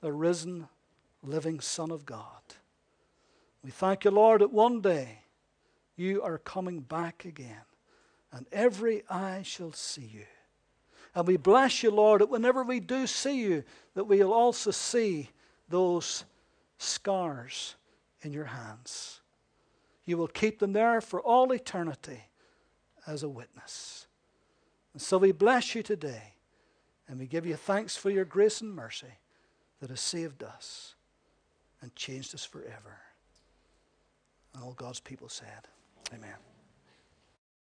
the 0.00 0.12
risen, 0.12 0.68
living 1.22 1.60
Son 1.60 1.90
of 1.90 2.06
God. 2.06 2.39
We 3.62 3.70
thank 3.70 4.04
you, 4.04 4.10
Lord, 4.10 4.40
that 4.40 4.52
one 4.52 4.80
day 4.80 5.20
you 5.96 6.22
are 6.22 6.38
coming 6.38 6.80
back 6.80 7.24
again, 7.24 7.62
and 8.32 8.46
every 8.52 9.02
eye 9.10 9.42
shall 9.42 9.72
see 9.72 10.10
you. 10.12 10.24
And 11.14 11.26
we 11.26 11.36
bless 11.36 11.82
you, 11.82 11.90
Lord, 11.90 12.20
that 12.20 12.30
whenever 12.30 12.62
we 12.62 12.80
do 12.80 13.06
see 13.06 13.40
you, 13.40 13.64
that 13.94 14.04
we'll 14.04 14.32
also 14.32 14.70
see 14.70 15.30
those 15.68 16.24
scars 16.78 17.74
in 18.22 18.32
your 18.32 18.46
hands. 18.46 19.20
You 20.04 20.16
will 20.16 20.28
keep 20.28 20.58
them 20.58 20.72
there 20.72 21.00
for 21.00 21.20
all 21.20 21.52
eternity 21.52 22.24
as 23.06 23.22
a 23.22 23.28
witness. 23.28 24.06
And 24.92 25.02
so 25.02 25.18
we 25.18 25.32
bless 25.32 25.74
you 25.74 25.82
today, 25.82 26.34
and 27.08 27.18
we 27.18 27.26
give 27.26 27.44
you 27.44 27.56
thanks 27.56 27.96
for 27.96 28.10
your 28.10 28.24
grace 28.24 28.60
and 28.60 28.74
mercy 28.74 29.18
that 29.80 29.90
has 29.90 30.00
saved 30.00 30.42
us 30.42 30.94
and 31.82 31.94
changed 31.94 32.34
us 32.34 32.44
forever. 32.44 32.98
All 34.56 34.72
God's 34.72 35.00
people 35.00 35.28
said, 35.28 35.68
Amen. 36.14 36.49